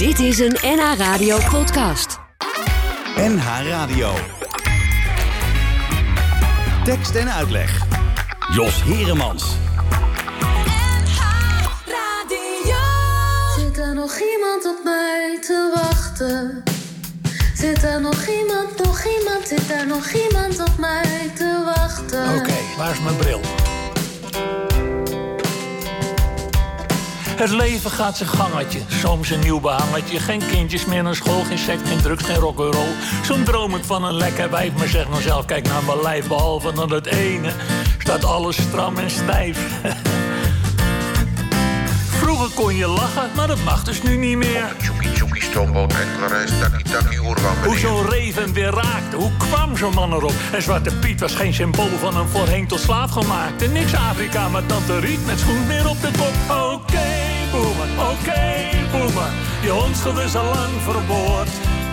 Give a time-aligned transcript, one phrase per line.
[0.00, 2.18] Dit is een NH Radio podcast.
[3.16, 4.12] NH Radio.
[6.84, 7.82] Tekst en uitleg.
[8.52, 9.44] Jos Heremans.
[13.56, 16.62] Zit er nog iemand op mij te wachten?
[17.54, 22.34] Zit er nog iemand, nog iemand, zit er nog iemand op mij te wachten?
[22.34, 23.40] Oké, waar is mijn bril?
[27.40, 30.18] Het leven gaat zijn gangetje, soms een nieuw behangetje.
[30.18, 32.94] Geen kindjes meer naar school, geen seks, geen drugs, geen rock'n'roll.
[33.24, 36.28] Soms droom ik van een lekker wijf, maar zeg nou zelf, kijk naar mijn lijf.
[36.28, 37.52] Behalve dan het ene,
[37.98, 39.58] staat alles stram en stijf.
[42.20, 44.74] Vroeger kon je lachen, maar dat mag dus nu niet meer.
[44.82, 49.76] Tjoekie tjoekie stoomboot, enkele reis, takkie takkie oerwam Hoe zo'n reven weer raakte, hoe kwam
[49.76, 50.34] zo'n man erop?
[50.52, 53.62] En Zwarte Piet was geen symbool van een voorheen tot slaaf gemaakt.
[53.62, 56.56] En niks Afrika, maar tante Riet met schoen weer op de kop.
[56.56, 57.09] Oké, boemer,
[58.10, 58.42] oké,
[58.90, 59.30] boemer.
[59.62, 61.50] Je hondschool is al lang verboord.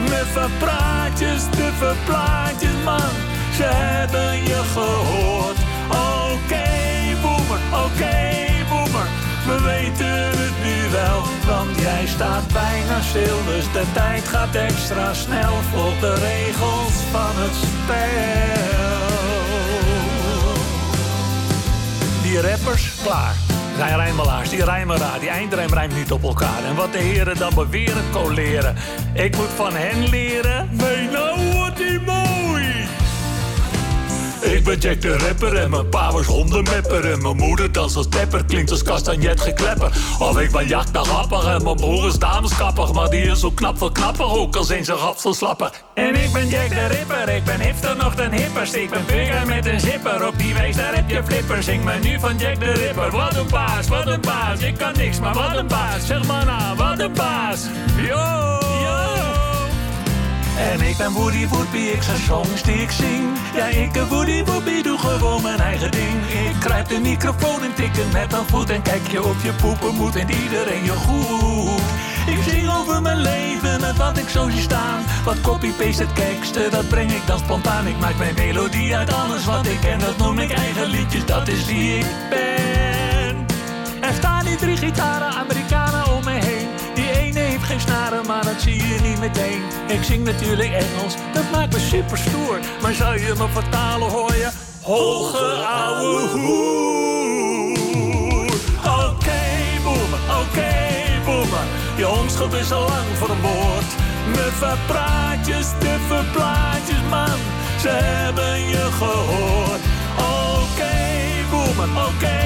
[0.09, 3.13] Muffe praatjes, duffe plaatjes, man.
[3.55, 5.57] Ze hebben je gehoord.
[5.87, 6.69] Oké,
[7.21, 8.17] boemer, oké,
[8.69, 9.07] boemer.
[9.45, 13.37] We weten het nu wel, want jij staat bijna stil.
[13.45, 15.53] Dus de tijd gaat extra snel.
[15.73, 18.37] Volg de regels van het spel.
[22.21, 23.46] Die rappers, klaar.
[23.77, 26.63] Zijn rijmelaars, die rijmen raar, die eindrijm rijmt niet op elkaar.
[26.63, 28.75] En wat de heren dan beweren, coleren.
[29.13, 30.69] Ik moet van hen leren.
[30.71, 31.09] Nee,
[34.51, 37.11] Ik ben Jack de rapper en mijn pa was hondenmepper.
[37.11, 39.91] En mijn moeder dans als tepper, klinkt als kastanje geklepper.
[40.19, 42.93] Of ik ben Jack de Rapper en mijn broer is dameskapper.
[42.93, 45.71] Maar die is zo knap veel knapper, ook al zijn ze slapper.
[45.93, 48.73] En ik ben Jack de Ripper, ik ben hipster nog den hippers.
[48.73, 51.65] Ik ben bigger met een zipper, op die wijs daar heb je flippers.
[51.65, 53.11] Zing me nu van Jack de Ripper.
[53.11, 56.05] Wat een baas, wat een baas, ik kan niks, maar wat een baas.
[56.05, 57.65] Zeg maar na, wat een baas.
[58.07, 59.46] Yo!
[60.57, 63.37] En ik ben Woody Woodbie, ik zijn songs die ik zing.
[63.55, 66.29] Ja, ik Woody Woodbie, doe gewoon mijn eigen ding.
[66.29, 68.69] Ik grijp de microfoon en tik het met een voet.
[68.69, 71.81] En kijk je of je poepen moet en iedereen je goed.
[72.27, 75.03] Ik zing over mijn leven met wat ik zo zie staan.
[75.23, 77.87] Wat copy-paste het teksten, dat breng ik dan spontaan.
[77.87, 81.25] Ik maak mijn melodie uit alles wat ik ken, dat noem ik eigen liedjes.
[81.25, 83.45] Dat is wie ik ben.
[84.01, 86.56] Er staan die drie gitaren, Amerikanen om me heen.
[87.37, 89.61] Heeft geen snaren, maar dat zie je niet meteen.
[89.87, 92.59] Ik zing natuurlijk Engels, dat maakt me super stoer.
[92.81, 94.49] Maar zou je me vertalen, hoor je...
[94.81, 96.87] Hoge ouwe hoer.
[99.07, 99.41] Oké,
[99.83, 100.73] boemer, oké,
[101.25, 101.65] boemer.
[101.97, 103.89] Je hondschool is al lang vermoord.
[104.27, 107.39] Muffe praatjes, duffe plaatjes, man.
[107.81, 109.81] Ze hebben je gehoord.
[110.17, 110.95] Oké,
[111.51, 112.37] boemer, oké,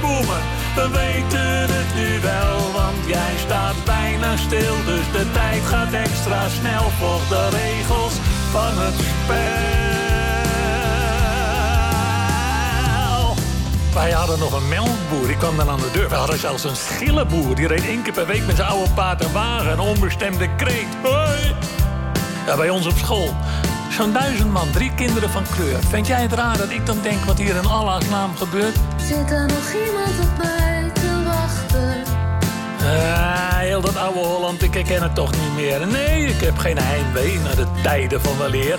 [0.00, 0.42] boemer.
[0.74, 2.65] We weten het nu wel,
[3.06, 4.74] jij staat bijna stil.
[4.84, 6.90] Dus de tijd gaat extra snel.
[6.98, 8.12] Volg de regels
[8.50, 9.84] van het spel.
[13.94, 16.08] Wij hadden nog een melkboer, die kwam dan aan de deur.
[16.08, 19.24] We hadden zelfs een schillenboer, die reed één keer per week met zijn oude paard
[19.24, 19.72] en wagen.
[19.72, 20.86] Een onbestemde kreet.
[21.02, 21.54] Hoi!
[22.46, 23.34] Ja, bij ons op school.
[23.90, 25.78] Zo'n duizend man, drie kinderen van kleur.
[25.88, 28.76] Vind jij het raar dat ik dan denk wat hier in Allah's naam gebeurt?
[28.96, 30.65] Zit er nog iemand op mij?
[32.86, 35.86] Ah, heel dat oude Holland, ik herken het toch niet meer.
[35.86, 38.78] Nee, ik heb geen heimwee naar de tijden van weleer.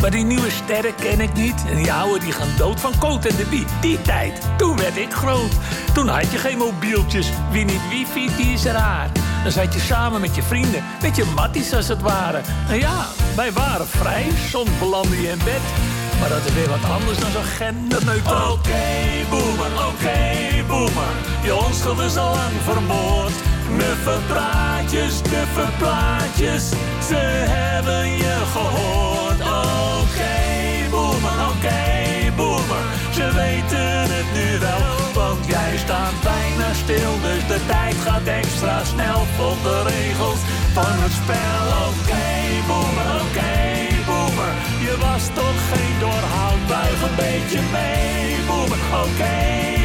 [0.00, 1.64] Maar die nieuwe sterren ken ik niet.
[1.68, 3.64] En die oude die gaan dood van Coat en de Bie.
[3.80, 5.52] Die tijd, toen werd ik groot.
[5.94, 7.30] Toen had je geen mobieltjes.
[7.50, 9.10] Wie niet wifi, die is raar.
[9.42, 12.40] Dan zat je samen met je vrienden, met je matties als het ware.
[12.68, 15.60] En ja, wij waren vrij, soms belandde je in bed.
[16.22, 18.52] Maar dat is weer wat anders dan zo'n genderneutraal.
[18.52, 18.84] Oké,
[19.30, 20.20] boemer, oké,
[20.66, 21.14] boemer.
[21.42, 23.36] Je onschuld is al lang vermoord.
[23.76, 26.68] Muffe praatjes, duffe plaatjes.
[27.08, 27.22] Ze
[27.56, 29.40] hebben je gehoord.
[30.00, 30.36] Oké,
[30.90, 31.80] boemer, oké,
[32.36, 32.84] boemer.
[33.16, 37.12] Ze weten het nu wel, want jij staat bijna stil.
[37.26, 39.20] Dus de tijd gaat extra snel.
[39.36, 40.40] Volg de regels
[40.72, 41.64] van het spel.
[41.88, 42.26] Oké,
[42.66, 43.81] boemer, oké,
[44.86, 48.80] Je was toch geen doorhoud, buig een beetje mee, boemer.
[49.04, 49.36] Oké,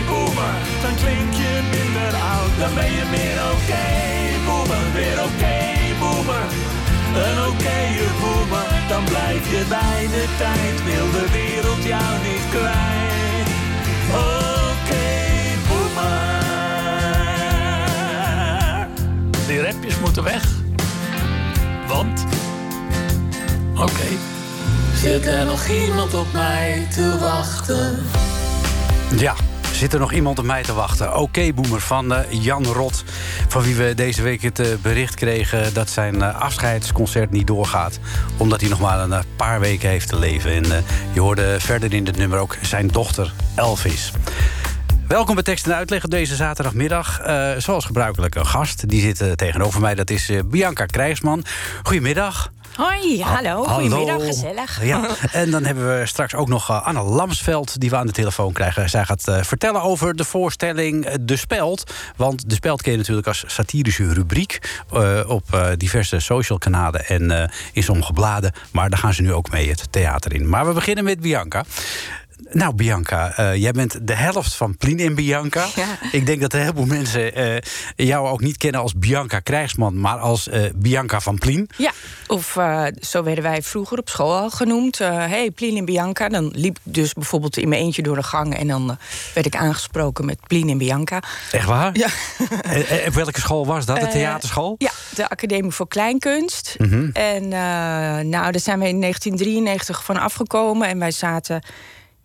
[0.09, 0.55] boemer.
[0.83, 3.85] Dan klink je minder oud, dan ben je meer oké,
[4.47, 4.83] boemer.
[4.93, 5.57] Weer oké,
[6.01, 6.45] boemer.
[7.25, 7.79] Een oké
[8.21, 10.83] boemer, dan blijf je bij de tijd.
[10.83, 13.49] Wil de wereld jou niet kwijt.
[14.09, 15.07] Oké,
[15.67, 16.27] boemer.
[19.47, 20.43] Die rapjes moeten weg.
[21.87, 22.25] Want?
[23.75, 24.36] Oké.
[24.97, 28.05] Zit er nog iemand op mij te wachten?
[29.17, 29.35] Ja,
[29.77, 31.17] Zit er nog iemand op mij te wachten?
[31.17, 33.03] Oké, boemer van eh, Jan Rot.
[33.47, 37.99] Van wie we deze week het eh, bericht kregen dat zijn eh, afscheidsconcert niet doorgaat.
[38.37, 40.51] Omdat hij nog maar een paar weken heeft te leven.
[40.51, 40.83] En
[41.13, 44.11] je hoorde verder in dit nummer ook zijn dochter Elvis.
[45.07, 47.19] Welkom bij Tekst en Uitleg op deze zaterdagmiddag.
[47.19, 48.89] Eh, zoals gebruikelijk een gast.
[48.89, 49.95] Die zit eh, tegenover mij.
[49.95, 51.43] Dat is eh, Bianca Krijgsman.
[51.83, 52.51] Goedemiddag.
[52.75, 53.63] Hoi, hallo.
[53.63, 54.83] Goedemiddag, gezellig.
[54.83, 57.79] Ja, en dan hebben we straks ook nog Anne Lamsveld...
[57.79, 58.89] die we aan de telefoon krijgen.
[58.89, 61.93] Zij gaat vertellen over de voorstelling De Speld.
[62.15, 64.81] Want De Speld ken je natuurlijk als satirische rubriek...
[65.27, 68.51] op diverse social kanalen en in sommige bladen.
[68.71, 70.49] Maar daar gaan ze nu ook mee het theater in.
[70.49, 71.63] Maar we beginnen met Bianca.
[72.51, 75.65] Nou, Bianca, eh, jij bent de helft van Plien en Bianca.
[75.75, 75.85] Ja.
[76.11, 77.61] Ik denk dat een heleboel mensen eh,
[77.95, 79.99] jou ook niet kennen als Bianca Krijgsman...
[79.99, 81.69] maar als eh, Bianca van Plien.
[81.77, 81.91] Ja,
[82.27, 82.57] of
[82.99, 84.99] zo werden wij vroeger op school al genoemd.
[84.99, 86.29] Eh hey, Plien en Bianca.
[86.29, 88.57] Dan liep ik dus bijvoorbeeld in mijn eentje door de gang...
[88.57, 88.97] en dan
[89.33, 91.23] werd ik aangesproken met Plien en Bianca.
[91.51, 91.97] Echt waar?
[91.97, 92.07] Ja.
[92.61, 93.99] En, en welke school was dat?
[93.99, 94.75] De theaterschool?
[94.77, 96.75] Ja, de Academie voor Kleinkunst.
[96.77, 97.09] Mhm.
[97.13, 97.47] En
[98.29, 100.87] nou, daar zijn we in 1993 van afgekomen.
[100.87, 101.61] En wij zaten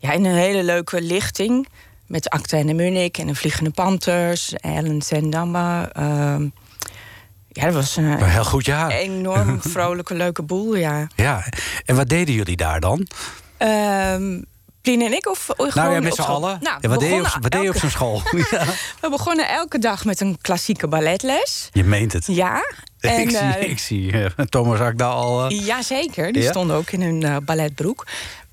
[0.03, 1.69] ja, in een hele leuke lichting...
[2.07, 4.53] met Acta en de Munnik en de Vliegende Panthers...
[4.55, 5.91] Ellen Sendamme.
[5.93, 6.49] ehm
[7.49, 8.91] ja, dat was een Een heel goed jaar.
[8.91, 11.07] enorm vrolijke, leuke boel, ja.
[11.17, 11.45] Ja,
[11.85, 13.07] en wat deden jullie daar dan?
[14.83, 16.59] Plien en ik of gewoon nou ja, met z'n allen.
[16.63, 18.23] Nou, ja, wat deed je op, begonnen wat deed je op elke- zo'n school?
[18.51, 18.65] ja.
[19.01, 21.69] We begonnen elke dag met een klassieke balletles.
[21.73, 22.27] Je meent het.
[22.27, 22.61] Ja.
[23.01, 25.47] En, ik, zie, eh, ik zie eh, Thomas Akda al...
[25.49, 26.51] eh, Jazeker, die Ja?
[26.51, 28.07] stonden ook in hun balletbroek.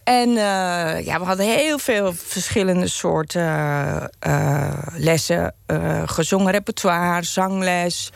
[0.09, 5.53] En eh, ja, we hadden heel veel verschillende soorten eh, eh, lessen.
[5.65, 8.09] eh, gezongen repertoire, zangles,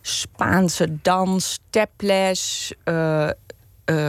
[0.00, 2.72] Spaanse dans, taples,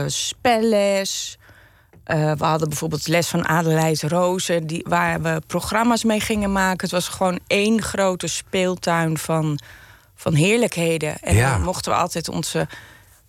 [0.06, 1.38] spelles.
[2.04, 6.80] We hadden bijvoorbeeld les van Adelheid Rozen, die, waar we programma's mee gingen maken.
[6.80, 9.58] Het was gewoon één grote speeltuin van,
[10.14, 11.18] van heerlijkheden.
[11.20, 11.50] En Ja.
[11.50, 12.68] dan mochten we altijd onze.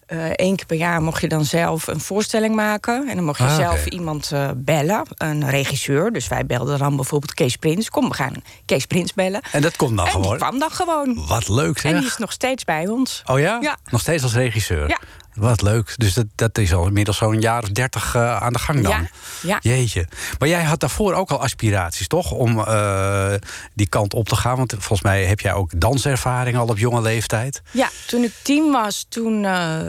[0.06, 3.08] Eh één keer per jaar mocht je dan zelf een voorstelling maken.
[3.10, 6.12] En dan mocht je Ah, zelf iemand eh, bellen, een regisseur.
[6.12, 7.90] Dus wij belden dan bijvoorbeeld Kees Prins.
[7.90, 8.34] Kom, we gaan
[8.66, 9.42] Kees Prins bellen.
[9.52, 10.38] En dat komt dan en die gewoon.
[10.38, 11.26] kwam dan gewoon.
[11.28, 11.92] Wat leuk zeg.
[11.92, 13.22] En die is nog steeds bij ons.
[13.26, 13.58] Oh ja?
[13.62, 13.78] Ja.
[13.92, 14.88] Nog steeds als regisseur?
[14.88, 15.00] Ja.
[15.34, 15.94] Wat leuk.
[15.98, 18.92] Dus dat, dat is al inmiddels zo'n jaar of dertig eh, aan de gang dan.
[18.92, 19.08] Ja,
[19.42, 19.58] ja.
[19.62, 20.08] Jeetje.
[20.40, 22.32] Maar jij had daarvoor ook al aspiraties, toch?
[22.32, 23.34] Om eh,
[23.74, 24.58] die kant op te gaan.
[24.58, 27.62] Want volgens mij heb jij ook danservaring al op jonge leeftijd.
[27.72, 29.80] Ja, toen ik tien was, toen eh,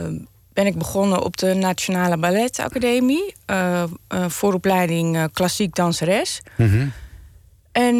[0.53, 3.35] ben ik begonnen op de Nationale Balletacademie.
[4.27, 6.41] vooropleiding klassiek danseres.
[6.57, 6.87] Mhm.
[7.71, 7.95] En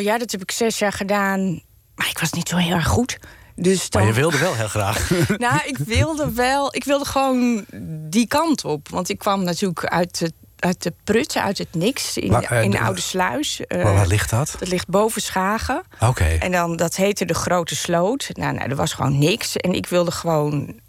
[0.00, 1.60] ja, dat heb ik zes jaar gedaan.
[1.94, 3.18] Maar ik was niet zo heel erg goed.
[3.60, 5.10] Dus dan, Maar je wilde wel heel graag.
[5.36, 6.74] Nou, ik wilde wel.
[6.74, 7.64] Ik wilde gewoon
[8.10, 8.88] die kant op.
[8.88, 12.16] Want ik kwam natuurlijk uit, het, uit de prutsen, uit het niks.
[12.16, 13.60] In, Maar, eh, in de- Oude Sluis.
[13.66, 14.56] Eh, waar ligt dat?
[14.58, 15.82] dat ligt boven Schagen.
[16.00, 16.24] Oké.
[16.24, 18.28] En dan, dat heette de Grote Sloot.
[18.32, 19.56] Nou, nou, er was gewoon niks.
[19.56, 20.80] En ik wilde gewoon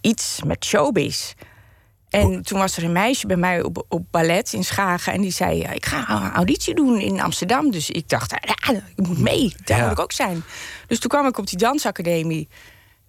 [0.00, 1.32] iets met showbiz.
[2.10, 5.12] En toen was er een meisje bij mij op, op ballet in Schagen.
[5.12, 7.70] En die zei, ik ga een auditie doen in Amsterdam.
[7.70, 9.54] Dus ik dacht, ja, ik moet mee.
[9.64, 9.82] Daar Ja.
[9.82, 10.44] moet ik ook zijn.
[10.86, 12.48] Dus toen kwam ik op die dansacademie.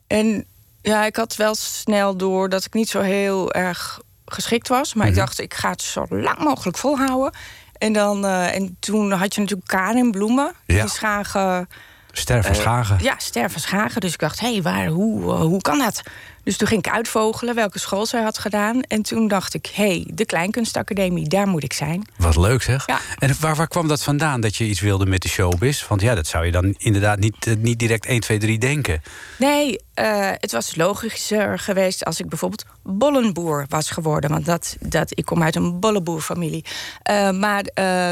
[0.07, 0.45] En
[0.81, 4.93] ja, ik had wel snel door dat ik niet zo heel erg geschikt was.
[4.93, 7.33] Maar ik dacht, ik ga het zo lang mogelijk volhouden.
[7.73, 10.51] En, dan, eh, en toen had je natuurlijk Karin Bloemen.
[10.65, 10.81] Ja.
[10.81, 11.67] Die Schagen...
[12.11, 12.97] Ster van Eh, Schagen.
[13.01, 14.01] ja, Ster van Schagen.
[14.01, 16.01] Dus ik dacht, hé, waar, hoe, eh, hoe kan dat?
[16.49, 18.81] Dus toen ging ik uitvogelen welke school zij had gedaan.
[18.81, 22.07] En toen dacht ik, hé, hey, de Kleinkunstacademie, daar moet ik zijn.
[22.17, 22.87] Wat leuk zeg.
[22.87, 22.99] Ja.
[23.19, 25.87] En waar, waar kwam dat vandaan dat je iets wilde met de showbiz?
[25.87, 29.01] Want ja, dat zou je dan inderdaad niet, eh, niet direct 1, 2, 3 denken.
[29.37, 34.29] Nee, eh, het was logischer geweest als ik bijvoorbeeld bollenboer was geworden.
[34.29, 36.65] Want dat, dat, ik kom uit een bollenboerfamilie.
[37.01, 37.63] Eh, maar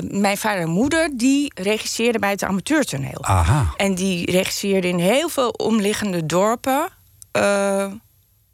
[0.02, 3.24] mijn vader en moeder, die regisseerden bij het amateurtoneel.
[3.24, 3.74] Aha.
[3.78, 6.90] En die regisseerde in heel veel omliggende dorpen.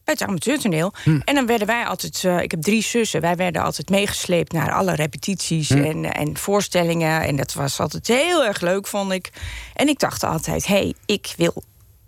[0.04, 0.94] Bij het amateurtoneel.
[1.26, 2.24] En dan werden wij altijd.
[2.24, 3.22] eh, ik heb drie zussen.
[3.22, 7.22] Wij werden altijd meegesleept naar alle repetities en, en voorstellingen.
[7.22, 9.30] En dat was altijd heel erg leuk, vond ik.
[9.74, 11.64] En ik dacht altijd: hé, hey, ik, wil,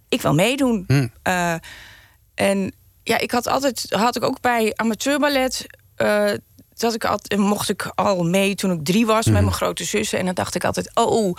[0.10, 0.86] ik wil meedoen.
[1.24, 1.54] Eh,
[2.36, 2.74] en
[3.04, 3.86] ja, ik had altijd.
[3.90, 5.66] had ik ook bij amateurballet.
[5.96, 6.32] eh,
[6.78, 10.20] dat ik altijd, mocht ik al mee toen ik drie was met mijn grote zussen.
[10.20, 11.36] En dan dacht ik altijd: oh,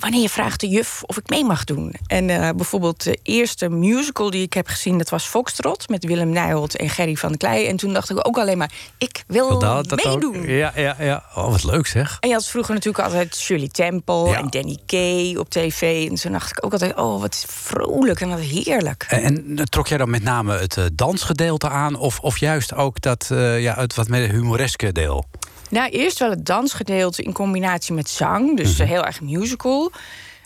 [0.00, 1.94] wanneer vraagt de juf of ik mee mag doen?
[2.06, 6.30] En eh, bijvoorbeeld de eerste musical die ik heb gezien, dat was Foxtrot met Willem
[6.30, 7.66] Nijholt en Gerry van der Klei.
[7.66, 10.04] En toen dacht ik ook alleen maar: ik wil dat, ook?
[10.04, 10.48] meedoen.
[10.48, 11.24] Ja, ja, ja.
[11.34, 12.16] Oh, wat leuk zeg.
[12.20, 14.38] En je had vroeger natuurlijk altijd Shirley Temple Ja.
[14.38, 16.08] en Danny Kay op tv.
[16.08, 19.06] En toen dacht ik ook altijd: oh, wat vrolijk en wat heerlijk.
[19.08, 19.24] En,
[19.58, 21.96] en trok jij dan met name het eh, dansgedeelte aan?
[21.96, 25.24] Of, of juist ook dat, eh, ja, het wat meer humoreske deel?
[25.70, 28.56] Nou, eerst wel het dansgedeelte in combinatie met zang.
[28.56, 28.88] Dus Mhm.
[28.88, 29.92] heel erg musical.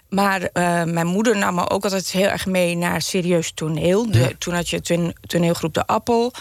[0.08, 4.10] Maar eh, mijn moeder nam me ook altijd heel erg mee naar serieus toneel.
[4.10, 6.32] De, Toen had je ton- toneelgroep De Appel.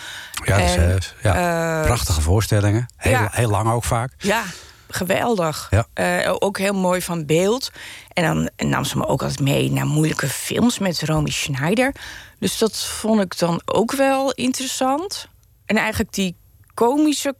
[0.45, 2.85] Ja, eh, ja eh, prachtige voorstellingen.
[2.97, 3.27] Heel, ja.
[3.31, 4.11] heel lang ook vaak.
[4.17, 4.43] Ja,
[4.89, 5.69] geweldig.
[5.93, 6.27] Ja.
[6.39, 7.71] Ook heel mooi van beeld.
[8.13, 11.95] En dan nam ze me ook altijd mee naar moeilijke films met Romy Schneider.
[12.39, 15.27] Dus dat vond ik dan ook wel interessant.
[15.65, 16.35] En eigenlijk die
[16.73, 17.35] komische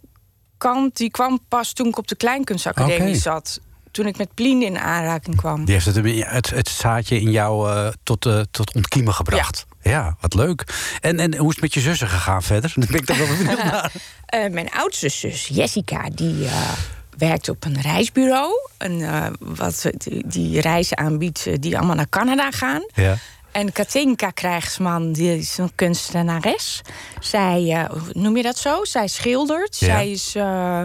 [0.63, 3.60] kant, die kwam pas toen ik op de Kleinkunstacademie zat.
[3.91, 5.65] Toen ik met Plien in aanraking kwam.
[5.65, 9.65] Die heeft het, het, het zaadje in jou eh, tot, eh, tot ontkiemen gebracht.
[9.82, 10.15] Ja.
[10.20, 10.63] wat leuk.
[11.01, 12.74] En, en hoe is het met je zussen gegaan verder?
[12.89, 13.91] Ben ik toch wel benieuwd naar.
[14.25, 16.72] Eh, mijn oudste zus, Jessica, die eh,
[17.17, 18.51] werkt op een reisbureau.
[18.77, 22.84] En, eh, wat die, die reizen aanbiedt eh, die allemaal naar Canada gaan.
[22.93, 23.17] Ja.
[23.54, 26.82] En Katinka Krijgsman, die is een kunstenares.
[27.20, 28.84] Zij, eh, noem je dat zo?
[28.84, 29.80] Zij schildert.
[29.80, 29.86] Ja.
[29.86, 30.84] Zij, is, eh,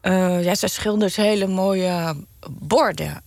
[0.00, 2.14] eh, ja, zij schildert hele mooie
[2.50, 3.22] borden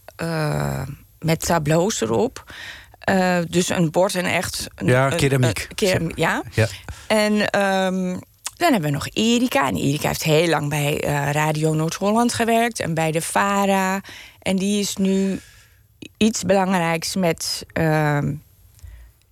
[1.20, 2.54] met tableaus erop.
[3.50, 4.68] Dus een bord en echt...
[4.76, 5.68] Een, Ja, keramiek.
[5.76, 6.44] keram- ja.
[6.52, 6.68] Ja.
[7.08, 8.18] En ehm,
[8.58, 9.68] dan hebben we nog Erika.
[9.68, 10.98] En Erika heeft heel lang bij
[11.32, 12.80] Radio Noord-Holland gewerkt.
[12.80, 14.02] En bij de VARA.
[14.40, 15.40] En die is nu
[16.18, 17.66] iets belangrijks met...
[17.74, 18.34] ehm,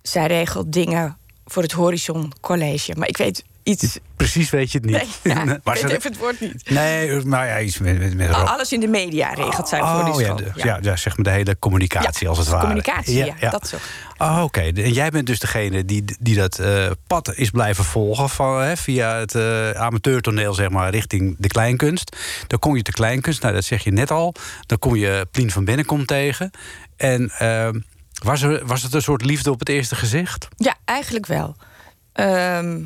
[0.02, 2.94] zij regelt dingen voor het Horizon College.
[2.96, 3.98] Maar ik weet iets...
[4.16, 4.96] Precies weet je het niet.
[5.22, 6.70] Nee, ja, ik Maar weet ze- even het woord niet.
[6.70, 10.04] Nee, maar ja, iets met, met, met Alles in de media regelt zij voor Oh,
[10.04, 10.36] die ja, school.
[10.36, 10.78] de- ja.
[10.82, 12.60] Ja, zeg maar de hele communicatie Ja, als het ware.
[12.60, 13.76] communicatie, ja, dat zo.
[14.18, 18.28] Oh, Oké, en jij bent dus degene die, die dat eh, pad is blijven volgen...
[18.28, 22.16] Van, hè, via het eh, amateurtoneel, zeg maar, richting de kleinkunst.
[22.46, 24.34] Dan kom je te kleinkunst, nou, dat zeg je net al.
[24.66, 26.50] Dan kom je Plien van Binnenkom tegen.
[26.96, 27.80] En ehm,
[28.22, 30.48] was, was het een soort liefde op het eerste gezicht?
[30.56, 31.56] Ja, eigenlijk wel.
[32.12, 32.82] Ehm,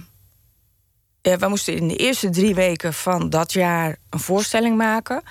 [1.23, 5.23] ja, we moesten in de eerste drie weken van dat jaar een voorstelling maken.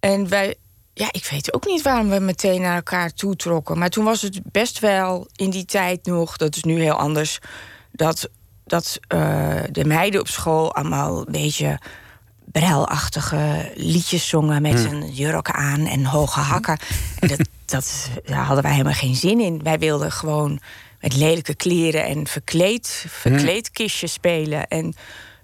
[0.00, 0.54] En wij,
[0.94, 3.78] ja, ik weet ook niet waarom we meteen naar elkaar toetrokken.
[3.78, 7.38] Maar toen was het best wel in die tijd nog, dat is nu heel anders,
[7.92, 8.30] dat,
[8.64, 11.78] dat eh, de meiden op school allemaal een beetje
[12.52, 16.78] brelachtige liedjes zongen met een jurk aan en hoge hakken.
[17.20, 19.62] En dat, dat daar hadden wij helemaal geen zin in.
[19.62, 20.60] Wij wilden gewoon
[21.00, 24.68] met lelijke kleren en verkleed, verkleedkistjes spelen.
[24.68, 24.94] En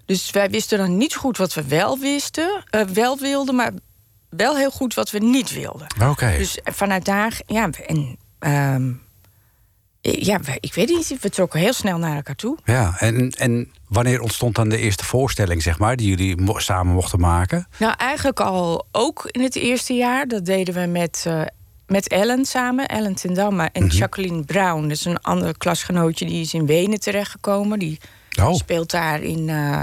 [0.05, 3.71] dus wij wisten dan niet goed wat we wel wisten, eh, wel wilden, maar
[4.29, 5.87] wel heel goed wat we niet wilden.
[6.09, 6.35] Oké.
[6.37, 8.91] Dus vanuit daar, ja, en ehm,
[10.01, 12.57] ja, ik weet niet, we trokken heel snel naar elkaar toe.
[12.63, 15.95] Ja, en, en wanneer ontstond dan de eerste voorstelling, zeg maar...
[15.95, 17.67] die jullie mo- samen mochten maken?
[17.77, 20.27] Nou, eigenlijk al ook in het eerste jaar.
[20.27, 21.41] Dat deden we met, eh,
[21.87, 24.81] met Ellen samen, Ellen ten Damme en Jacqueline Brown.
[24.81, 27.79] Dat is een ander klasgenootje die is in Wenen terechtgekomen.
[27.79, 27.99] Die
[28.41, 28.53] Oh.
[28.55, 29.49] speelt daar in.
[29.49, 29.81] eh,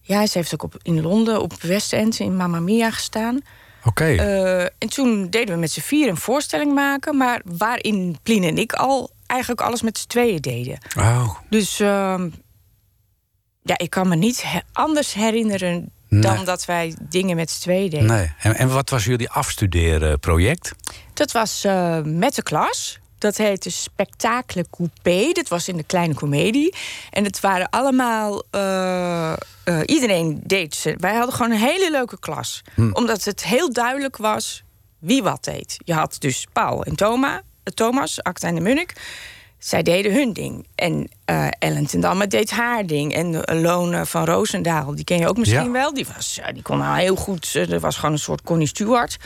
[0.00, 3.40] ja, ze heeft ook op, in Londen op West End in Mamma Mia gestaan.
[3.84, 4.04] Oké.
[4.04, 8.58] Eh, en toen deden we met z'n vier een voorstelling maken, maar waarin Plien en
[8.58, 10.78] ik al eigenlijk alles met z'n tweeën deden.
[10.98, 12.28] oh, Dus ehm,
[13.62, 17.90] ja, ik kan me niet he- anders herinneren dan dat wij dingen met z'n tweeën
[17.90, 18.06] deden.
[18.06, 18.32] nee.
[18.38, 20.72] En, en wat was jullie afstudeerproject?
[21.14, 22.98] Dat was eh, met de klas.
[23.18, 25.32] Dat heette Spectacle Coupé.
[25.32, 26.74] Dat was in de kleine komedie.
[27.10, 28.42] En het waren allemaal.
[28.50, 30.94] eh, eh, iedereen deed ze.
[30.98, 32.62] Wij hadden gewoon een hele leuke klas.
[32.92, 34.62] Omdat het heel duidelijk was
[34.98, 35.76] wie wat deed.
[35.84, 37.40] Je had dus Paul en Thomas,
[37.74, 38.92] Thomas Acta en de Munnik.
[39.58, 40.66] Zij deden hun ding.
[40.74, 43.14] En eh, Ellen ten Damme deed haar ding.
[43.14, 45.70] En eh, Lone van Roosendaal, die ken je ook misschien Ja.
[45.70, 45.94] wel.
[45.94, 47.50] Die, was, ja, die kon nou heel goed.
[47.54, 49.16] eh, Dat was gewoon een soort Connie Stewart.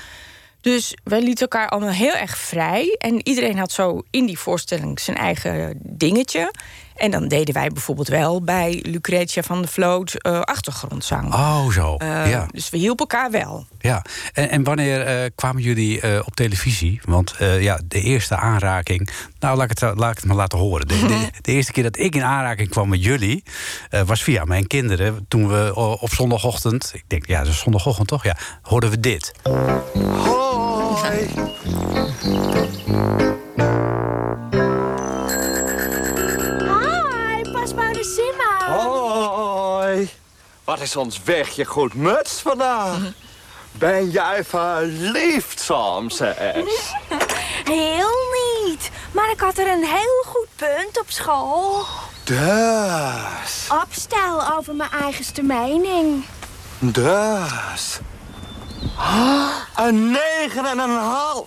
[0.61, 2.97] Dus wij lieten elkaar allemaal heel erg vrij.
[2.99, 6.53] En iedereen had zo in die voorstelling zijn eigen dingetje.
[6.97, 11.33] En dan deden wij bijvoorbeeld wel bij Lucretia van de Vloot eh, achtergrondzang.
[11.35, 11.97] Oh, zo.
[11.97, 12.47] Eh, ja.
[12.51, 13.67] Dus we hielpen elkaar wel.
[13.81, 14.05] ja.
[14.33, 17.01] En, en wanneer eh, kwamen jullie eh, op televisie?
[17.05, 19.09] Want eh, ja, de eerste aanraking...
[19.39, 20.89] Nou, laat ik het, laat ik het maar laten horen.
[20.89, 23.43] De, de, de eerste keer dat ik in aanraking kwam met jullie...
[23.91, 25.25] eh, was via mijn kinderen.
[25.29, 26.91] Toen we op zondagochtend...
[26.95, 28.25] Ik denk, ja, dat is zondagochtend toch?
[28.25, 29.33] Ja, hoorden we dit.
[30.17, 31.31] Hoi.
[40.73, 42.99] Wat is ons wegje goed muts vandaag?
[43.73, 46.21] Ben jij verliefd soms,
[46.55, 46.93] eens?
[47.65, 48.11] Heel
[48.65, 48.91] niet.
[49.11, 51.85] Maar ik had er een heel goed punt op school.
[52.25, 56.25] Dus, Opstel over mijn eigenste mening.
[56.79, 57.99] dus.
[59.87, 61.47] Een negen en een half.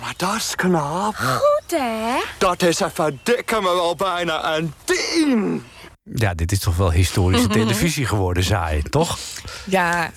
[0.00, 1.14] Maar dat is knap.
[1.14, 2.20] Goed, hè?
[2.38, 5.66] Dat is even dikke me wel bijna een tien.
[6.04, 9.18] Ja, dit is toch wel historische televisie geworden, saai, toch?
[9.64, 10.10] Ja,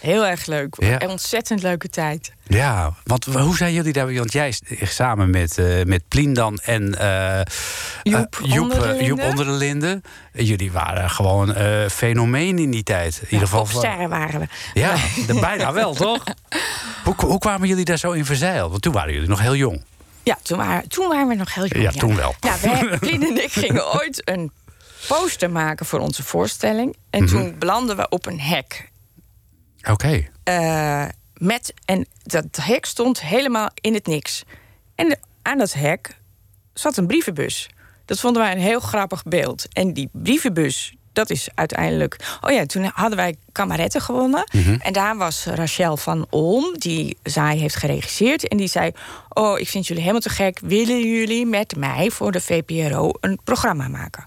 [0.00, 0.74] heel erg leuk.
[0.78, 1.02] Ja.
[1.02, 2.32] Een ontzettend leuke tijd.
[2.46, 4.14] Ja, want hoe zijn jullie daar?
[4.14, 7.40] Want jij s- samen met, eh met Plien dan en eh,
[8.02, 9.28] Joep eh, onder de eh, Joep Linden.
[9.28, 10.02] onder de linden.
[10.32, 13.18] Jullie waren gewoon eh fenomeen in die tijd.
[13.22, 13.62] In ieder geval.
[13.62, 14.46] Popsterren waren we.
[14.74, 14.94] Ja,
[15.26, 16.24] de- bijna wel, toch?
[17.04, 18.70] Hoe, hoe kwamen jullie daar zo in verzeild?
[18.70, 19.82] Want toen waren jullie nog heel jong.
[20.22, 21.82] Ja, toen waren, toen waren we nog heel jong.
[21.84, 22.34] Ja, toen wel.
[22.40, 24.50] Ja, wij, Plien en ik gingen ooit een
[25.08, 26.96] poster maken voor onze voorstelling.
[27.10, 27.30] En Mhm.
[27.32, 28.90] toen belanden we op een hek.
[29.90, 30.28] Oké.
[30.44, 31.04] Eh,
[31.34, 34.42] met, en dat hek stond helemaal in het niks.
[34.94, 36.16] En de- aan dat hek
[36.74, 37.68] zat een brievenbus.
[38.04, 39.66] Dat vonden wij een heel grappig beeld.
[39.72, 42.38] En die brievenbus, dat is uiteindelijk...
[42.40, 44.44] Oh ja, toen hadden wij Kamaretten gewonnen.
[44.78, 48.48] En daar was Rachel van Olm, die zij heeft geregisseerd.
[48.48, 48.90] En die zei,
[49.28, 50.58] oh, ik vind jullie helemaal te gek.
[50.62, 54.26] Willen jullie met mij voor de VPRO een programma maken?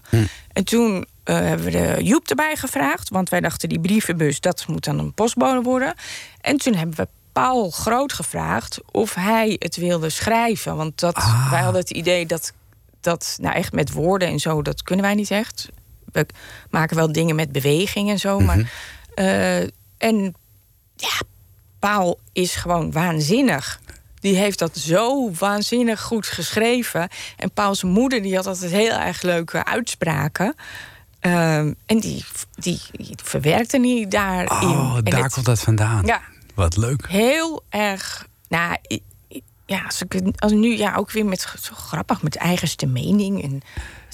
[0.52, 3.08] En toen eh, hebben we de Joep erbij gevraagd.
[3.08, 5.94] Want wij dachten, die brievenbus, dat moet dan een postbode worden.
[6.40, 10.76] En toen hebben we Paul Groot gevraagd of hij het wilde schrijven.
[10.76, 11.14] Want dat,
[11.50, 12.52] wij hadden het idee dat,
[13.00, 15.68] dat, nou echt met woorden en zo, dat kunnen wij niet echt.
[16.22, 16.26] We
[16.70, 18.40] maken wel dingen met beweging en zo.
[18.40, 18.72] Maar,
[19.14, 19.60] eh,
[19.98, 20.34] en
[20.96, 21.20] ja,
[21.78, 23.80] Paul is gewoon waanzinnig.
[24.20, 27.08] Die heeft dat zo waanzinnig goed geschreven.
[27.36, 30.54] En Pauls moeder die had altijd heel erg leuke uitspraken.
[31.20, 32.80] Ehm, en die, die,
[33.22, 34.50] verwerkte niet daarin.
[34.50, 36.06] Oh, En daar het- komt dat vandaan.
[36.06, 36.20] Ja,
[36.54, 37.08] Wat leuk.
[37.08, 38.26] heel erg.
[38.48, 38.76] Nou,
[39.66, 43.42] ja, als ik als nu ja, ook weer met zo grappig, met eigenste mening.
[43.42, 43.60] En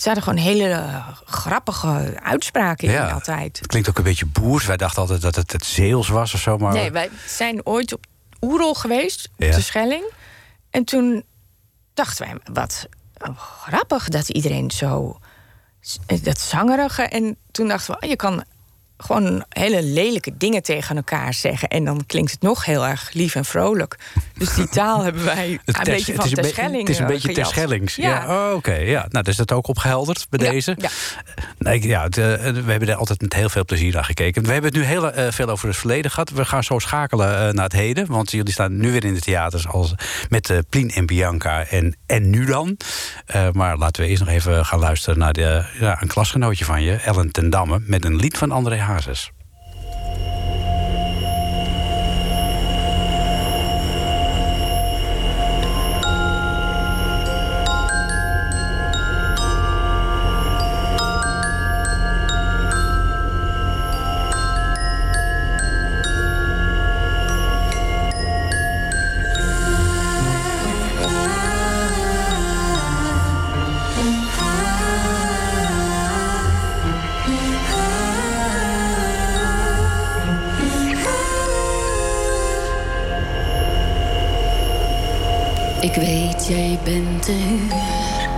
[0.02, 3.59] zaten gewoon hele eh, grappige uitspraken in altijd.
[3.59, 4.66] Het klinkt ook een beetje boers.
[4.66, 6.57] Wij dachten altijd dat het het Zeels was of zo.
[6.57, 8.07] Maar Nee, wij zijn ooit op
[8.40, 9.54] Oerol geweest, op Ja.
[9.54, 10.12] de Schelling.
[10.71, 11.25] En toen
[11.95, 12.88] dachten wij, wat
[13.37, 15.19] grappig dat iedereen zo...
[16.23, 17.02] Dat zangerige.
[17.02, 18.45] En toen dachten we, oh, je kan
[19.00, 21.69] gewoon hele lelijke dingen tegen elkaar zeggen.
[21.69, 23.99] En dan klinkt het nog heel erg lief en vrolijk.
[24.38, 26.80] Dus die taal hebben wij Het een beetje het van is een de be- Schelling
[26.80, 27.47] Het is een eh, beetje ter.
[27.47, 27.95] Schellings.
[27.97, 28.09] Ja.
[28.09, 28.49] Ja.
[28.49, 29.07] oh, Oké, ja.
[29.09, 30.76] Nou, dus dat ook opgehelderd bij Ja, deze.
[30.78, 30.88] ja.
[31.59, 34.42] Nee, ja, het, eh, we hebben er altijd met heel veel plezier naar gekeken.
[34.45, 36.30] We hebben het nu heel eh, veel over het verleden gehad.
[36.30, 38.06] We gaan zo schakelen eh, naar het heden.
[38.06, 39.95] Want jullie staan nu weer in de theaters als,
[40.28, 41.65] met eh Plien en Bianca.
[41.65, 42.76] En, en nu dan.
[43.26, 46.82] Eh, maar laten we eerst nog even gaan luisteren naar de, ja, een klasgenootje van
[46.82, 47.80] je, Ellen ten Damme.
[47.86, 49.31] Met een lied van André Hazes.
[86.50, 88.28] Jij bent te huur.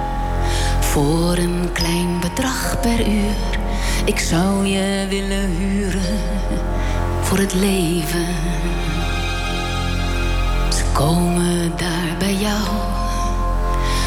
[0.80, 3.58] Voor een klein bedrag per uur.
[4.04, 6.18] Ik zou je willen huren.
[7.20, 8.26] Voor het leven.
[10.68, 12.68] Ze komen daar bij jou.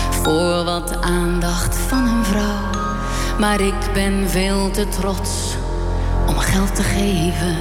[0.10, 2.82] Voor wat aandacht van een vrouw.
[3.40, 5.56] Maar ik ben veel te trots
[6.28, 7.58] om geld te geven.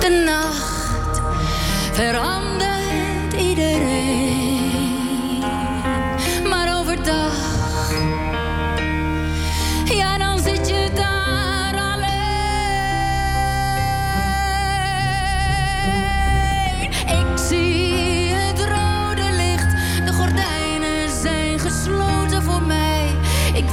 [0.00, 1.20] De nacht
[1.92, 2.63] verandert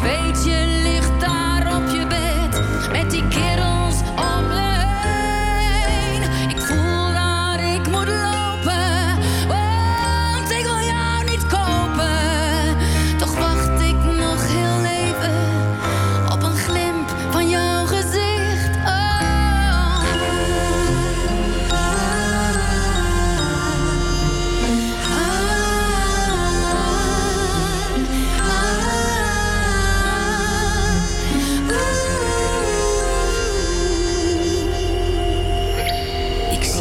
[0.01, 1.20] weet, je ligt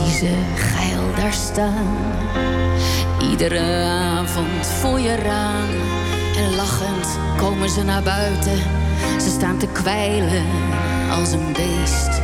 [0.08, 1.96] ze geil daar staan.
[3.30, 3.84] Iedere
[4.18, 5.70] avond voor je raam.
[6.36, 8.58] En lachend komen ze naar buiten.
[9.20, 10.44] Ze staan te kwijlen
[11.10, 12.20] als een beest.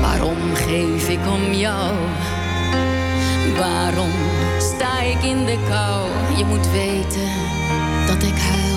[0.00, 1.94] Waarom geef ik om jou?
[3.58, 4.12] Waarom
[4.58, 6.08] sta ik in de kou?
[6.36, 7.30] Je moet weten
[8.06, 8.72] dat ik huil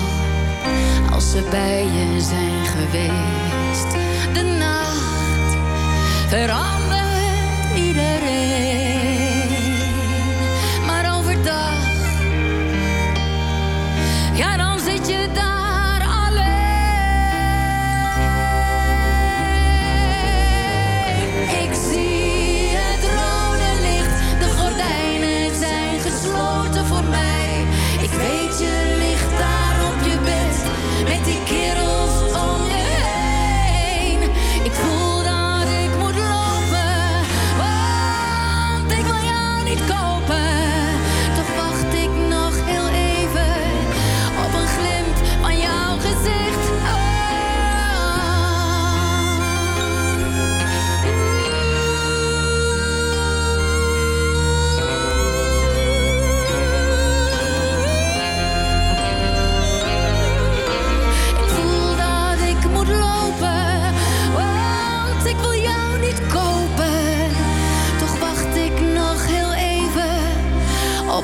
[1.12, 3.96] als ze bij je zijn geweest.
[4.32, 5.56] De nacht
[6.28, 6.75] verandert.
[10.86, 11.78] Maar overdag,
[14.34, 15.55] ja, dan zit je daar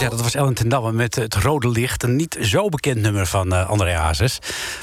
[0.00, 2.02] Ja, dat was Ellen ten Damme met het Rode Licht.
[2.02, 4.38] Een niet zo bekend nummer van eh André Hazes.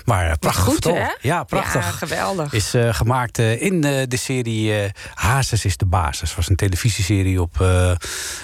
[0.06, 1.08] Maar eh, prachtig goed, hè?
[1.22, 1.86] Ja, prachtig.
[1.86, 2.54] Ja, geweldig.
[2.54, 6.36] Is eh, gemaakt in de serie Hazes is de basis.
[6.36, 7.92] was een televisieserie op eh,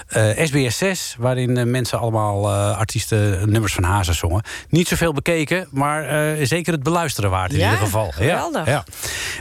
[0.08, 1.16] eh, SBS 6...
[1.20, 4.44] waarin mensen allemaal artiesten nummers van Hazes zongen.
[4.70, 6.04] Niet zoveel bekeken, maar
[6.46, 8.12] zeker het beluisteren waard in Ja, ieder geval.
[8.12, 8.66] geweldig.
[8.66, 8.84] Ja, ja.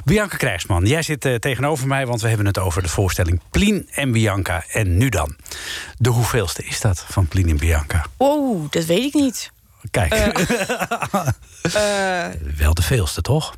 [0.04, 2.06] Bianca Krijgsman, jij zit tegenover mij...
[2.06, 4.64] want we hebben het over de voorstelling Plien en Bianca.
[4.72, 5.36] En nu dan.
[5.96, 8.06] De hoeveelste is dat van Plien en Bianca?
[8.18, 9.50] Oeh, dat weet ik niet.
[9.90, 10.12] Kijk,
[11.62, 13.54] Eh, wel de veelste, toch?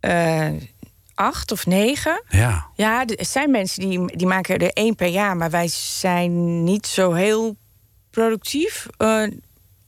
[0.00, 0.48] eh,
[1.14, 2.22] acht of negen.
[2.28, 2.66] Ja.
[2.74, 6.86] Ja, er zijn mensen die, die maken er één per jaar, maar wij zijn niet
[6.86, 7.56] zo heel
[8.10, 8.86] productief.
[8.96, 9.22] Eh,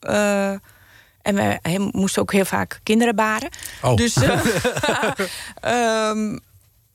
[0.00, 0.50] eh,
[1.22, 3.48] en we moesten ook heel vaak kinderen baren.
[3.82, 3.96] Oh.
[3.96, 4.40] Dus, eh,
[5.60, 6.38] ehm,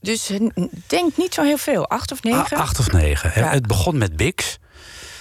[0.01, 0.51] dus ik
[0.87, 1.89] denk niet zo heel veel.
[1.89, 2.57] Acht of negen?
[2.57, 3.31] A- acht of negen.
[3.35, 3.49] Ja.
[3.49, 4.57] Het begon met Bix.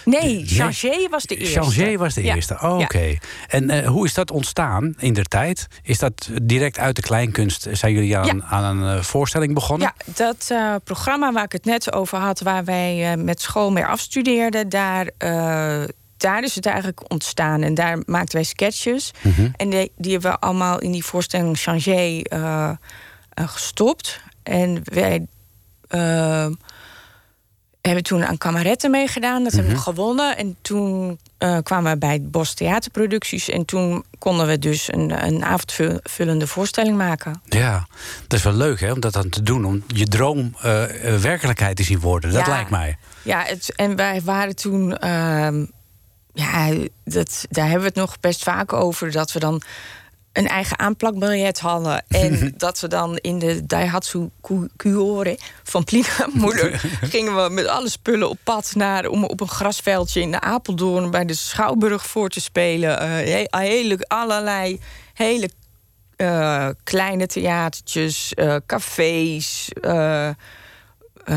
[0.06, 1.60] Nee, Changé was de eerste.
[1.60, 2.58] Changé was de eerste.
[2.62, 2.78] Oh.
[2.78, 3.18] Oké.
[3.48, 5.66] En eh, hoe is dat ontstaan in der tijd?
[5.82, 7.66] Is dat direct uit de kleinkunst?
[7.72, 9.92] Zijn jullie aan, aan een eh, voorstelling begonnen?
[9.96, 13.72] Ja, dat eh, programma waar ik het net over had, waar wij eh, met school
[13.72, 15.82] mee afstudeerden, daar, eh,
[16.16, 17.62] daar is het eigenlijk ontstaan.
[17.62, 19.10] En daar maakten wij sketches.
[19.22, 19.48] Mhm.
[19.56, 24.20] En die, die hebben we allemaal in die voorstelling Changé eh, eh, gestopt.
[24.42, 25.26] En wij
[25.88, 26.46] eh,
[27.86, 29.44] hebben toen aan Kameretten meegedaan.
[29.44, 30.36] Dat hebben we gewonnen.
[30.36, 33.48] En toen eh, kwamen we bij het Bos Theaterproducties.
[33.48, 37.40] En toen konden we dus een, een avondvullende voorstelling maken.
[37.44, 37.86] Ja,
[38.26, 39.64] dat is wel leuk hè, om dat dan te doen.
[39.64, 42.32] Om je droom eh, eh, werkelijkheid te zien worden.
[42.32, 42.52] Dat Ja.
[42.52, 42.96] lijkt mij.
[43.22, 44.96] Ja, het, en wij waren toen.
[44.98, 45.64] ehm,
[46.34, 46.72] ja,
[47.04, 49.10] dat, daar hebben we het nog best vaak over.
[49.10, 49.62] Dat we dan
[50.36, 52.04] een eigen aanplakbiljet hadden.
[52.08, 54.30] En dat we dan in de Daihatsu
[54.76, 56.80] Kuore van Plina moeder...
[57.00, 59.06] gingen we met alle spullen op pad naar...
[59.06, 61.10] om op een grasveldje in de Apeldoorn...
[61.10, 62.98] bij de Schouwburg voor te spelen.
[62.98, 64.80] He- hele, allerlei
[65.14, 65.50] hele
[66.16, 69.68] eh, kleine theatertjes, eh, cafés...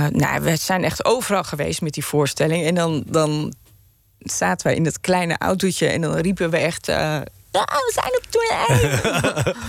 [0.09, 2.65] nou, we zijn echt overal geweest met die voorstelling.
[2.65, 3.53] En dan, dan
[4.17, 6.87] zaten we in dat kleine autootje en dan riepen we echt...
[7.51, 9.55] ja, we zijn op tournee!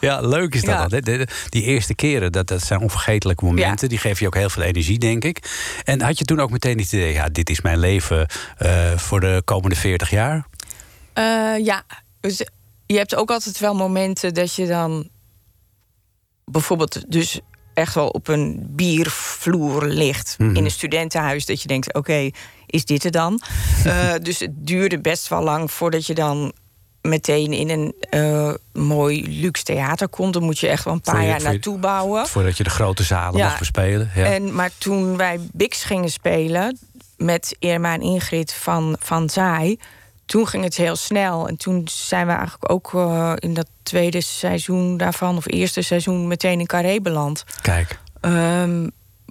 [0.00, 0.70] Ja, leuk is dat.
[0.74, 0.82] Ja.
[0.82, 0.88] al.
[0.88, 3.88] De- de- Die eerste keren, dat, dat zijn onvergetelijke momenten.
[3.88, 5.50] Die geven je ook heel veel energie, denk ik.
[5.84, 7.12] En had je toen ook meteen het idee...
[7.12, 10.46] ja, dit is mijn leven eh, voor de komende 40 jaar?
[11.12, 11.24] Eh,
[11.64, 11.82] ja,
[12.20, 12.36] dus
[12.86, 15.08] je hebt ook altijd wel momenten dat je dan...
[16.44, 17.40] bijvoorbeeld dus
[17.74, 20.34] echt wel op een biervloer ligt...
[20.38, 20.56] Mhm.
[20.56, 22.30] in een studentenhuis, dat je denkt, oké,
[22.66, 23.40] is dit het dan?
[23.84, 26.52] Eh, dus het duurde best wel lang voordat je dan
[27.02, 30.32] meteen in een eh, mooi luxe theater komt.
[30.32, 32.26] Dan moet je echt wel een paar je- jaar naartoe bouwen.
[32.26, 33.46] Voordat je de grote zalen Ja.
[33.48, 34.10] mag bespelen.
[34.14, 34.24] Ja.
[34.24, 36.78] En, maar toen wij Bix gingen spelen
[37.16, 39.78] met Irma en Ingrid van, van Zaai...
[40.26, 41.48] toen ging het heel snel.
[41.48, 45.36] En toen zijn we eigenlijk ook eh, in dat tweede seizoen daarvan...
[45.36, 47.44] of eerste seizoen meteen in Carré beland.
[47.62, 47.98] Kijk.
[48.20, 48.82] Ehm,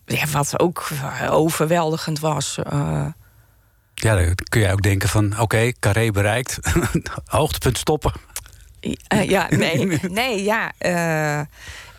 [0.06, 0.88] ja, wat ook
[1.30, 2.58] overweldigend was.
[2.64, 3.06] eh.
[4.02, 5.40] Ja, dan kun je ook denken van...
[5.40, 6.60] oké, carré bereikt.
[7.26, 8.12] Hoogtepunt stoppen.
[9.08, 10.72] Eh, ja, nee, nee, ja.
[10.78, 11.42] eh,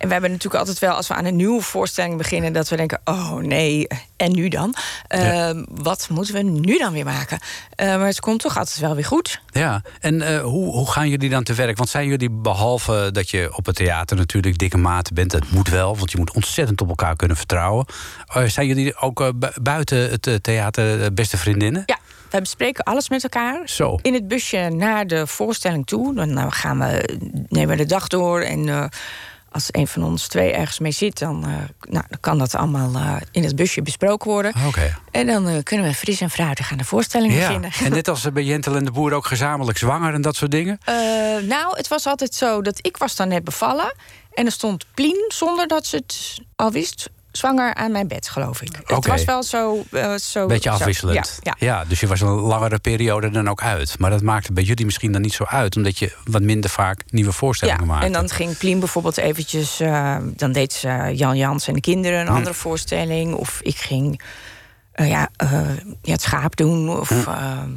[0.00, 2.76] En we hebben natuurlijk altijd wel, als we aan een nieuwe voorstelling beginnen, dat we
[2.76, 3.86] denken: oh nee,
[4.16, 4.74] en nu dan?
[5.08, 5.54] Ja.
[5.54, 7.38] Uh, Wat moeten we nu dan weer maken?
[7.76, 9.40] Uh, maar het komt toch altijd wel weer goed.
[9.46, 11.76] Ja, en uh, hoe, hoe gaan jullie dan te werk?
[11.76, 15.68] Want zijn jullie, behalve dat je op het theater natuurlijk dikke maten bent, dat moet
[15.68, 17.86] wel, want je moet ontzettend op elkaar kunnen vertrouwen.
[18.36, 19.32] Uh, zijn jullie ook
[19.62, 21.82] buiten het theater beste vriendinnen?
[21.86, 21.98] Ja.
[22.30, 23.60] We bespreken alles met elkaar.
[23.64, 23.98] Zo.
[24.02, 26.14] In het busje naar de voorstelling toe.
[26.14, 28.40] Dan nou, gaan we, nemen we de dag door.
[28.40, 28.90] En
[29.52, 32.94] als een van ons twee ergens mee zit, dan, uh, nou, dan kan dat allemaal
[32.94, 34.52] uh, in het busje besproken worden.
[34.66, 34.94] Okay.
[35.10, 37.38] En dan kunnen we fris en fruitig aan de voorstelling ja.
[37.38, 37.70] beginnen.
[37.84, 40.78] En net als bij Jentel en de Boer ook gezamenlijk zwanger en dat soort dingen?
[41.46, 43.94] nou, het was altijd zo dat ik was dan net bevallen.
[44.34, 48.62] En er stond Plien, zonder dat ze het al wist, zwanger aan mijn bed, geloof
[48.62, 48.80] ik.
[48.84, 49.84] Het was wel zo...
[49.90, 51.26] Uh, zo Beetje afwisselend.
[51.26, 51.66] Zo, ja, ja.
[51.66, 53.98] ja, dus je was een langere periode dan ook uit.
[53.98, 55.76] Maar dat maakte bij jullie misschien dan niet zo uit...
[55.76, 58.06] omdat je wat minder vaak nieuwe voorstellingen ja, maakte.
[58.06, 59.80] en dan ging Plien bijvoorbeeld eventjes...
[59.80, 62.34] Uh, dan deed ze Jan Jans en de kinderen een Hm.
[62.34, 63.34] andere voorstelling.
[63.34, 64.22] Of ik ging
[64.94, 65.28] uh, ja,
[66.02, 66.98] ja, het schaap doen.
[66.98, 67.08] Of...
[67.08, 67.68] Hm.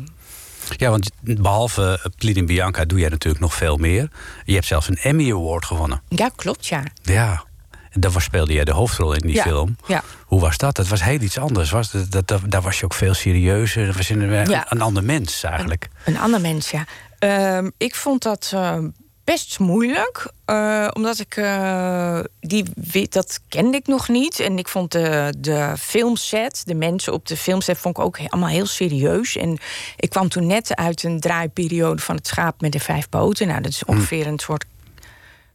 [0.77, 4.09] Ja, want behalve Plien en Bianca doe jij natuurlijk nog veel meer.
[4.45, 6.01] Je hebt zelfs een Emmy Award gewonnen.
[6.07, 6.83] Ja, klopt, ja.
[7.01, 7.43] Ja,
[7.93, 9.77] daar speelde jij de hoofdrol in die ja, film.
[9.87, 10.03] Ja.
[10.25, 10.75] Hoe was dat?
[10.75, 11.69] Dat was heel iets anders.
[11.71, 13.85] Was dat, dat, dat, daar was je ook veel serieuzer.
[13.85, 14.65] Dat was een, Ja.
[14.71, 15.89] een ander mens eigenlijk.
[16.05, 16.85] Een, een ander mens, ja.
[17.19, 18.77] Uh, ik vond dat uh,
[19.23, 20.31] best moeilijk.
[20.45, 21.35] Uh, omdat ik...
[21.37, 22.65] eh, die,
[23.09, 24.39] dat kende ik nog niet.
[24.39, 27.77] En ik vond de, de filmset, de mensen op de filmset...
[27.77, 29.37] vond ik ook allemaal heel serieus.
[29.37, 29.57] En
[29.95, 33.47] ik kwam toen net uit een draaiperiode van het schaap met de vijf poten.
[33.47, 34.65] Nou, dat is ongeveer een soort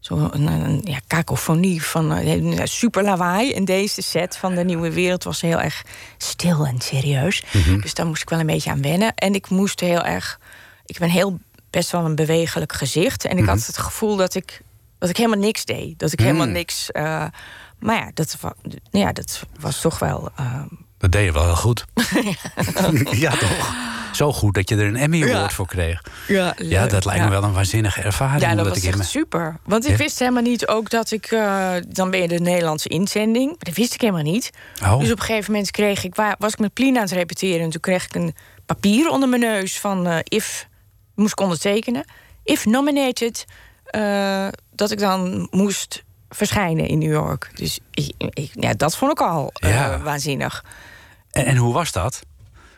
[0.00, 3.52] zo een, ja, kakofonie van uh, super lawaai.
[3.52, 5.82] En deze set van de Nieuwe Wereld was heel erg
[6.18, 7.42] stil en serieus.
[7.44, 7.58] Mhm.
[7.58, 7.80] Mm -hmm.
[7.80, 9.14] Dus daar moest ik wel een beetje aan wennen.
[9.14, 10.38] En ik moest heel erg...
[10.86, 11.38] Ik ben heel
[11.70, 13.24] best wel een bewegelijk gezicht.
[13.24, 13.42] En ik Mhm.
[13.42, 13.58] mm -hmm.
[13.58, 14.60] had het gevoel dat ik,
[14.98, 15.98] dat ik helemaal niks deed.
[15.98, 16.24] Dat ik Mm.
[16.26, 16.88] helemaal niks...
[16.92, 17.24] Uh,
[17.78, 18.36] maar ja dat,
[18.90, 20.30] ja, dat was toch wel...
[20.40, 20.62] Uh,
[20.98, 21.84] dat deed je wel heel goed.
[23.24, 23.74] ja, toch?
[24.18, 25.50] Zo goed dat je er een Emmy Award Ja.
[25.50, 26.02] voor kreeg.
[26.28, 28.40] Ja, Ja, dat lijkt me wel een waanzinnige ervaring.
[28.42, 29.58] Ja, dat was ik echt me- super.
[29.64, 31.26] Want ik wist helemaal niet ook dat ik...
[31.26, 33.46] eh, dan ben je de Nederlandse inzending.
[33.46, 34.50] Maar dat wist ik helemaal niet.
[34.82, 34.98] Oh.
[34.98, 36.14] Dus op een gegeven moment kreeg ik...
[36.14, 37.60] wa- was ik met Plien aan het repeteren...
[37.60, 38.34] en toen kreeg ik een
[38.66, 40.06] papier onder mijn neus van...
[40.06, 40.68] eh, if,
[41.14, 42.04] moest ik ondertekenen.
[42.42, 43.44] If nominated,
[43.84, 47.50] eh, dat ik dan moest verschijnen in New York.
[47.54, 49.52] Dus ik, ik- ja, dat vond ik al
[50.02, 50.64] waanzinnig.
[51.30, 52.20] En, en hoe was dat?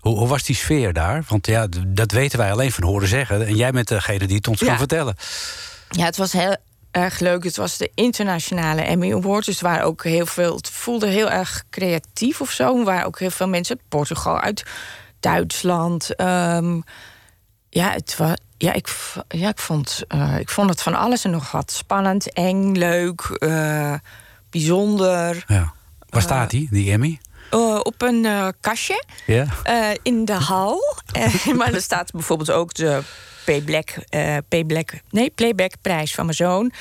[0.00, 1.24] Hoe, hoe was die sfeer daar?
[1.28, 3.46] Want ja, dat weten wij alleen van horen zeggen.
[3.46, 4.66] En jij bent degene die het ons Ja.
[4.66, 5.16] kan vertellen.
[5.90, 6.56] Ja, het was heel
[6.90, 7.44] erg leuk.
[7.44, 9.46] Het was de internationale Emmy Awards.
[9.46, 10.56] Dus er waren ook heel veel.
[10.56, 12.78] Het voelde heel erg creatief of zo.
[12.78, 14.62] Er waren ook heel veel mensen uit Portugal, uit
[15.20, 16.14] Duitsland.
[16.16, 16.80] Ehm,
[17.68, 18.34] ja, het was.
[18.56, 18.96] Ja, ik,
[19.28, 21.72] ja, ik, vond, eh, ik vond het van alles en nog wat.
[21.72, 23.94] Spannend, eng, leuk, eh,
[24.50, 25.44] bijzonder.
[25.46, 25.72] Ja.
[26.08, 27.18] Waar staat die, die Emmy?
[27.50, 29.04] Eh, op een eh, kastje
[29.62, 30.94] eh, in de hal.
[31.56, 33.00] Maar er staat bijvoorbeeld ook de
[33.44, 36.72] Playback, eh Playback, nee, Playback-prijs van mijn zoon.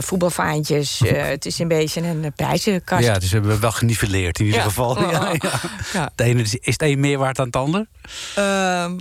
[0.00, 1.02] Voetbalvaantjes.
[1.06, 3.04] het is een beetje een prijzenkast.
[3.04, 4.66] Ja, dus we hebben wel geniveleerd in ieder Ja.
[4.66, 4.90] geval.
[4.90, 5.32] Oh, Ja,
[5.92, 6.10] ja.
[6.14, 7.86] De ene is, is het een meer waard dan het ander?
[8.34, 8.96] Ehm,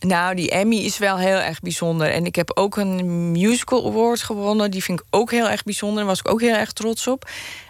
[0.00, 2.10] nou, die Emmy is wel heel erg bijzonder.
[2.10, 4.70] En ik heb ook een musical award gewonnen.
[4.70, 5.96] Die vind ik ook heel erg bijzonder.
[5.98, 7.28] Daar was ik ook heel erg trots op.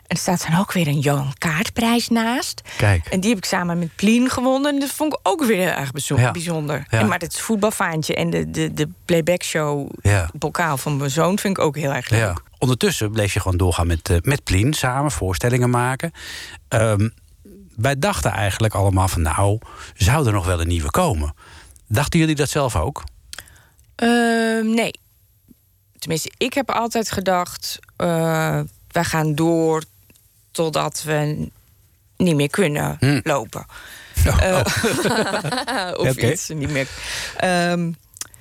[0.09, 2.61] En er staat dan ook weer een Johan Kaartprijs naast.
[2.77, 3.07] Kijk.
[3.07, 4.75] En die heb ik samen met Plien gewonnen.
[4.75, 6.31] En dat vond ik ook weer heel erg Ja.
[6.31, 6.87] bijzonder.
[6.90, 6.99] Ja.
[6.99, 10.31] En maar het voetbalvaantje en de, de, de playback show Ja.
[10.33, 12.21] bokaal van mijn zoon vind ik ook heel erg leuk.
[12.21, 12.37] Ja.
[12.59, 16.12] Ondertussen bleef je gewoon doorgaan met, eh, met Plien samen, voorstellingen maken.
[16.68, 17.09] Ehm,
[17.77, 19.59] wij dachten eigenlijk allemaal van, nou,
[19.94, 21.35] zou er nog wel een nieuwe komen?
[21.88, 23.05] Dachten jullie dat zelf ook?
[23.94, 24.90] Ehm, nee.
[25.99, 27.79] Tenminste, ik heb altijd gedacht...
[27.97, 29.83] eh wij gaan door
[30.50, 31.48] totdat we
[32.16, 33.20] niet meer kunnen Hm.
[33.22, 33.66] lopen.
[34.26, 36.88] Oh, Eh, of iets niet meer.
[37.37, 37.92] Ehm,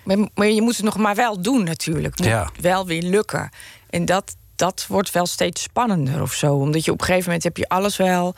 [0.03, 2.07] maar, maar je moet het nog maar wel doen natuurlijk.
[2.17, 2.49] Het moet Ja.
[2.61, 3.49] wel weer lukken.
[3.89, 6.53] En dat, dat wordt wel steeds spannender of zo.
[6.55, 8.35] Omdat je op een gegeven moment heb je alles wel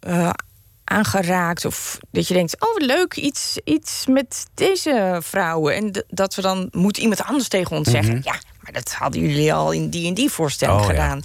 [0.00, 0.30] eh,
[0.84, 1.64] aangeraakt.
[1.64, 5.74] Of dat je denkt, oh leuk, iets, iets met deze vrouwen.
[5.74, 8.20] En dat we dan moet iemand anders tegen ons zeggen.
[8.24, 10.90] Ja, maar dat hadden jullie al in die en die voorstelling Mhm.
[10.90, 11.18] Oh, ja.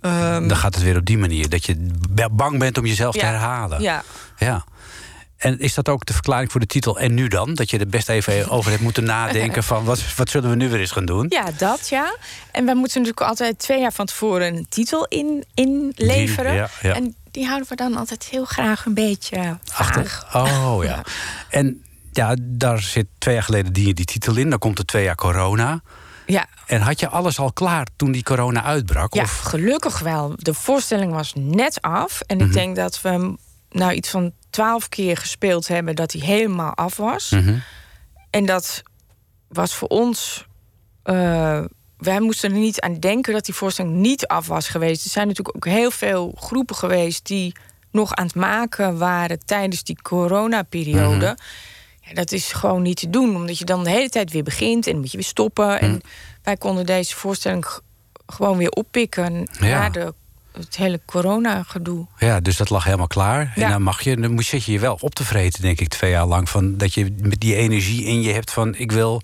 [0.00, 1.48] Ehm, Dan gaat het weer op die manier.
[1.48, 1.86] Dat je
[2.32, 3.82] bang bent om jezelf te herhalen.
[3.82, 4.02] ja.
[4.38, 4.64] Ja.
[5.36, 7.54] En is dat ook de verklaring voor de titel En nu dan?
[7.54, 10.68] Dat je er best even over hebt moeten nadenken van wat, wat zullen we nu
[10.68, 11.26] weer eens gaan doen?
[11.28, 12.16] Ja, dat ja.
[12.52, 16.50] En wij moeten natuurlijk altijd twee jaar van tevoren een titel in, inleveren.
[16.52, 16.94] Die- ja, ja.
[16.94, 20.34] En die houden we dan altijd heel graag een beetje vaag.
[20.34, 21.02] Oh ja.
[21.50, 24.50] En ja, daar zit twee jaar geleden die, die titel in.
[24.50, 25.80] Dan komt er twee jaar corona.
[26.30, 26.46] Ja.
[26.66, 29.14] En had je alles al klaar toen die corona uitbrak?
[29.14, 29.38] Ja, Of?
[29.38, 30.32] gelukkig wel.
[30.36, 32.20] De voorstelling was net af.
[32.20, 32.46] En Mhm.
[32.46, 33.36] ik denk dat we
[33.70, 37.30] nou iets van twaalf keer gespeeld hebben dat hij helemaal af was.
[37.30, 37.58] Mhm.
[38.30, 38.82] En dat
[39.48, 40.48] was voor ons.
[41.02, 41.60] eh,
[41.98, 45.04] wij moesten er niet aan denken dat die voorstelling niet af was geweest.
[45.04, 47.52] Er zijn natuurlijk ook heel veel groepen geweest die
[47.90, 51.14] nog aan het maken waren tijdens die coronaperiode.
[51.16, 51.24] Mhm.
[51.24, 51.34] Ja,
[52.14, 54.92] dat is gewoon niet te doen, omdat je dan de hele tijd weer begint en
[54.92, 55.80] dan moet je weer stoppen.
[55.80, 56.00] En
[56.42, 57.66] wij konden deze voorstelling
[58.26, 59.78] gewoon weer oppikken Ja.
[59.78, 60.14] na de,
[60.52, 62.06] het hele corona-gedoe.
[62.18, 63.52] Ja, dus dat lag helemaal klaar.
[63.54, 65.88] En dan mag je, dan moet- zit je je wel op te vreten, denk ik,
[65.88, 66.48] twee jaar lang.
[66.48, 69.22] Van dat je met die energie in je hebt van ik wil,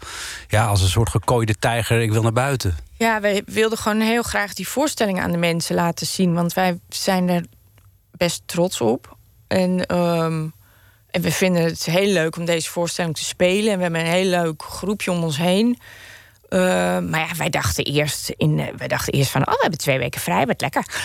[0.48, 2.76] ja, als een soort gekooide tijger, ik wil naar buiten.
[2.98, 6.34] Ja, wij wilden gewoon heel graag die voorstelling aan de mensen laten zien.
[6.34, 7.44] Want wij zijn er
[8.10, 9.16] best trots op.
[9.46, 10.46] En, ehm,
[11.16, 13.72] en we vinden het heel leuk om deze voorstelling te spelen.
[13.72, 15.78] En we hebben een heel leuk groepje om ons heen.
[16.48, 16.58] Eh,
[16.98, 19.40] maar ja, wij dachten eerst, in, eh, wij dachten eerst van...
[19.40, 20.86] oh, we hebben twee weken vrij, wat lekker.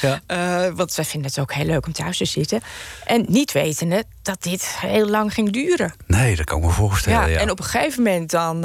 [0.00, 0.20] ja.
[0.26, 2.60] Eh, want wij vinden het ook heel leuk om thuis te zitten.
[3.04, 5.94] En niet wetende dat dit heel lang ging duren.
[6.06, 7.20] Nee, dat kan ik me voorstellen.
[7.20, 8.60] Ja, Ja, en op een gegeven moment dan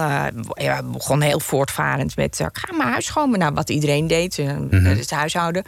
[0.53, 5.11] ja, begon heel voortvarend met ga mijn huis schoon, nou wat iedereen deed, eh, het
[5.11, 5.63] huishouden.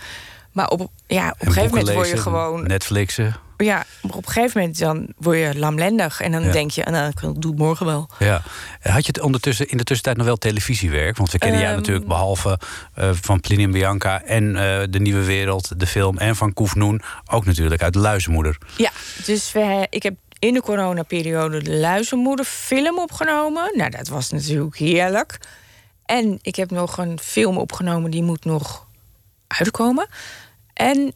[0.51, 3.35] Maar op, ja, op En een gegeven moment word je gewoon, Netflixen.
[3.63, 6.51] Ja, op een gegeven moment dan word je lamlendig en dan Ja.
[6.51, 8.09] denk je, nou, ik doe het morgen wel.
[8.19, 8.41] Ja.
[8.81, 11.17] Had je het ondertussen, in de tussentijd nog wel televisiewerk?
[11.17, 11.77] Want we kennen jij Ehm.
[11.77, 12.59] natuurlijk behalve
[12.93, 17.01] eh, van Plinium Bianca en eh, De Nieuwe Wereld, de film, en van Koef Noen,
[17.31, 18.57] ook natuurlijk uit De Luizenmoeder.
[18.77, 18.91] Ja,
[19.25, 23.71] dus we, ik heb in de coronaperiode de Luizenmoeder film opgenomen.
[23.77, 25.37] Nou, dat was natuurlijk heerlijk.
[26.05, 28.87] En ik heb nog een film opgenomen, die moet nog
[29.47, 30.07] uitkomen.
[30.73, 31.13] En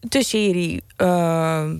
[0.00, 1.70] de serie eh, eh,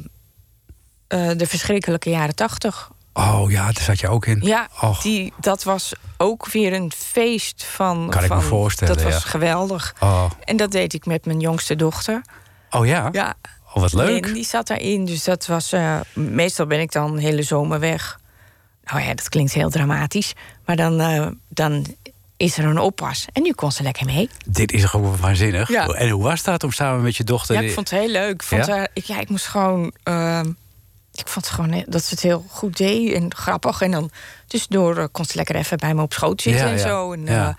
[1.08, 2.90] De Verschrikkelijke Jaren Tachtig.
[3.12, 4.40] Oh ja, daar zat je ook in.
[4.42, 5.02] Ja, Och.
[5.02, 8.06] die, dat was ook weer een feest van...
[8.10, 9.94] Kan ik me van- voorstellen, Dat was geweldig.
[10.00, 10.30] Oh.
[10.44, 12.22] En dat deed ik met mijn jongste dochter.
[12.70, 13.08] oh ja?
[13.12, 13.34] Ja,
[13.74, 14.26] Oh, wat leuk.
[14.26, 15.04] en die zat daarin.
[15.04, 15.72] Dus dat was.
[15.72, 18.18] eh, meestal ben ik dan de hele zomer weg.
[18.84, 20.32] Nou ja, dat klinkt heel dramatisch.
[20.64, 21.86] Maar dan, eh, dan
[22.40, 23.26] is er een oppas.
[23.32, 24.28] En nu kon ze lekker mee.
[24.46, 25.68] Dit is gewoon waanzinnig.
[25.68, 25.86] Ja.
[25.86, 27.54] En hoe was dat om samen met je dochter...
[27.54, 28.30] Ja, ik vond het heel leuk.
[28.34, 28.72] Ik, vond Ja?
[28.76, 29.92] haar- ik, ja, ik moest gewoon.
[30.02, 30.40] eh,
[31.12, 33.80] ik vond het gewoon heel- dat ze het heel goed deed en grappig.
[33.80, 34.10] En dan
[34.46, 37.12] tussendoor eh, kon ze lekker even bij me op schoot zitten Ja, en zo.
[37.12, 37.56] En, Ja.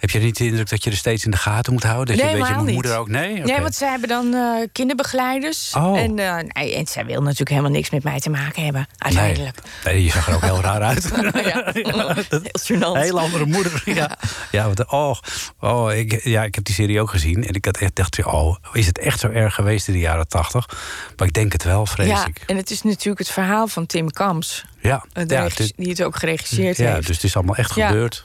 [0.00, 2.16] Heb je niet de indruk dat je er steeds in de gaten moet houden?
[2.16, 2.74] Dat Nee, je weet je helemaal mijn niet.
[2.74, 3.08] moeder ook?
[3.08, 3.52] Nee?
[3.54, 5.74] Nee, want zij hebben dan eh, kinderbegeleiders.
[5.76, 5.98] Oh.
[5.98, 9.58] En, eh, nee, en zij wil natuurlijk helemaal niks met mij te maken hebben, uiteindelijk.
[9.84, 9.94] Nee.
[9.94, 11.10] nee, je zag er ook heel raar uit.
[11.50, 12.14] Ja, heel
[12.58, 12.80] gênant.
[12.80, 13.82] Een hele andere moeder.
[13.84, 14.18] Ja,
[14.50, 15.16] ja, wat, oh,
[15.60, 17.46] oh ik, ja, ik heb die serie ook gezien.
[17.46, 20.28] En ik had echt dacht, oh, is het echt zo erg geweest in de jaren
[20.28, 20.68] tachtig?
[21.16, 22.42] Maar ik denk het wel, vrees ja, ik.
[22.46, 24.64] en het is natuurlijk het verhaal van Tim Kams.
[24.80, 27.06] Ja, ja, dit- die het ook geregisseerd ja heeft.
[27.06, 27.86] dus het is allemaal echt Ja.
[27.86, 28.24] gebeurd.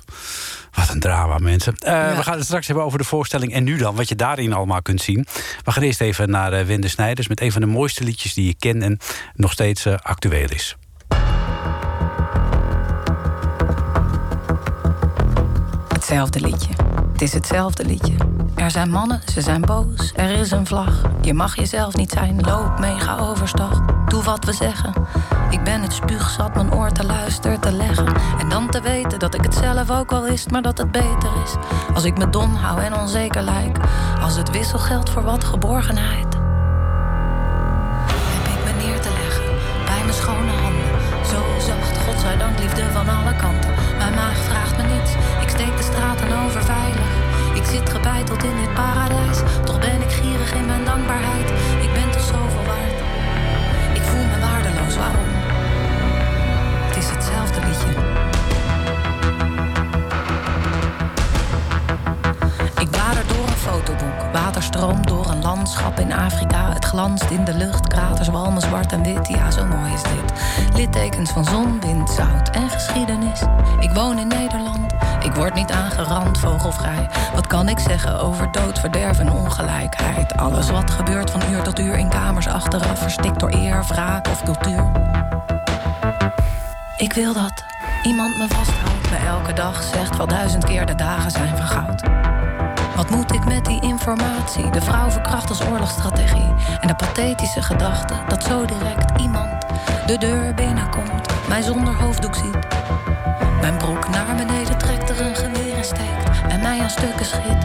[0.75, 1.75] Wat een drama, mensen.
[1.77, 2.15] Eh, Ja.
[2.15, 4.81] We gaan het straks hebben over de voorstelling en nu dan, wat je daarin allemaal
[4.81, 5.25] kunt zien.
[5.63, 8.45] We gaan eerst even naar eh, Wende Snijders met een van de mooiste liedjes die
[8.45, 8.99] je kent en
[9.33, 10.75] nog steeds eh, actueel is.
[15.93, 16.73] Hetzelfde liedje.
[17.11, 18.13] Het is hetzelfde liedje.
[18.55, 21.01] Er zijn mannen, ze zijn boos, er is een vlag.
[21.21, 23.81] Je mag jezelf niet zijn, loop mee, ga overstag.
[24.07, 24.93] Doe wat we zeggen.
[25.55, 28.07] Ik ben het spuugzat mijn oor te luisteren te leggen.
[28.39, 31.29] En dan te weten dat ik het zelf ook wel wist, maar dat het beter
[31.43, 31.55] is.
[31.93, 33.77] Als ik me dom hou en onzeker lijk.
[34.21, 36.33] Als het wisselgeld voor wat geborgenheid.
[38.33, 39.45] Heb ik me neer te leggen
[39.85, 40.91] bij mijn schone handen.
[41.31, 43.73] Zo zacht, godzijdank, liefde van alle kanten.
[43.97, 47.09] Mijn maag vraagt me niets, ik steek de straten over veilig.
[47.53, 51.49] Ik zit gebeiteld in dit paradijs, toch ben ik gierig in mijn dankbaarheid.
[65.45, 66.73] Landschap in Afrika.
[66.73, 69.27] Het glanst in de lucht, kraters walmen zwart en wit.
[69.27, 70.33] Ja, zo mooi is dit.
[70.75, 73.41] Littekens van zon, wind, zout en geschiedenis.
[73.79, 77.09] Ik woon in Nederland, ik word niet aangerand, vogelvrij.
[77.33, 80.37] Wat kan ik zeggen over dood, verderf en ongelijkheid?
[80.37, 84.43] Alles wat gebeurt van uur tot uur in kamers achteraf, verstikt door eer, wraak of
[84.43, 84.91] cultuur.
[86.97, 87.63] Ik wil dat
[88.03, 92.24] iemand me vasthoudt, me elke dag zegt wel duizend keer de dagen zijn van goud.
[92.95, 94.69] Wat moet ik met die informatie?
[94.69, 96.53] De vrouw verkracht als oorlogsstrategie.
[96.79, 99.65] En de pathetische gedachte dat zo direct iemand
[100.05, 102.57] de deur binnenkomt, mij zonder hoofddoek ziet.
[103.61, 107.63] Mijn broek naar beneden trekt, er een geweer in steekt en mij aan stukken schiet.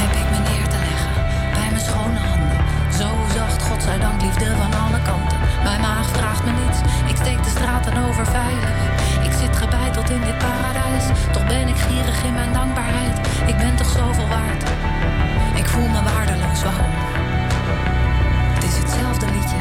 [0.00, 1.14] Heb ik me neer te leggen
[1.52, 2.58] bij mijn schone handen.
[2.98, 5.38] Zo zacht, godzijdank, liefde van alle kanten.
[5.62, 6.78] Mijn maag vraagt me niets,
[7.10, 9.09] ik steek de straten over veilig.
[10.08, 11.04] In dit paradijs.
[11.32, 13.16] Toch ben ik gierig in mijn dankbaarheid.
[13.46, 14.62] Ik ben toch zoveel waard.
[15.54, 16.94] Ik voel me waardeloos, waarom?
[18.54, 19.60] Het is hetzelfde liedje.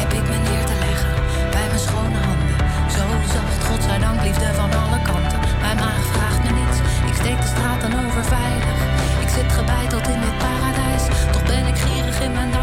[0.00, 1.12] Heb ik me neer te leggen
[1.54, 2.56] bij mijn schone handen.
[2.96, 3.04] Zo
[3.34, 5.40] zacht, godzijdank, liefde van alle kanten.
[5.60, 6.78] Mijn maag vraagt me niets,
[7.10, 8.78] ik steek de straat dan over veilig.
[9.24, 11.04] Ik zit gebeiteld in dit paradijs.
[11.32, 12.57] Toch ben ik gierig in mijn dankbaarheid.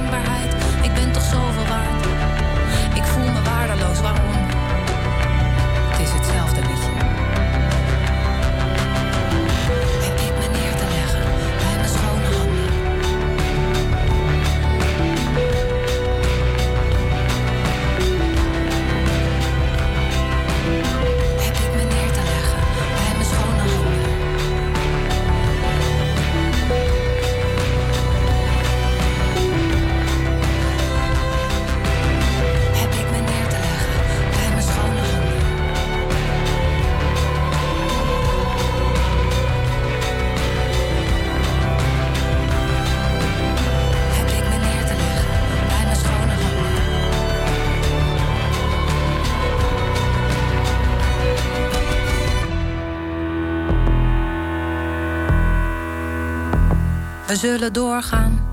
[57.36, 58.48] We zullen doorgaan,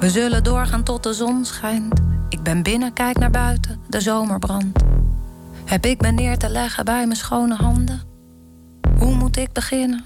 [0.00, 2.00] we zullen doorgaan tot de zon schijnt.
[2.28, 4.82] Ik ben binnen, kijk naar buiten, de zomer brandt.
[5.64, 8.00] Heb ik me neer te leggen bij mijn schone handen?
[8.98, 10.04] Hoe moet ik beginnen?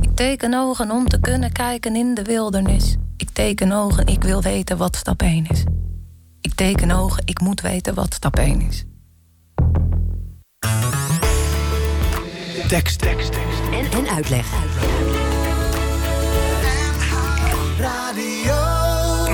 [0.00, 2.96] Ik teken ogen om te kunnen kijken in de wildernis.
[3.16, 5.64] Ik teken ogen, ik wil weten wat stap 1 is.
[6.40, 8.84] Ik teken ogen, ik moet weten wat stap 1 is.
[12.68, 13.60] Tekst, tekst, tekst.
[13.72, 14.67] En, en uitleg.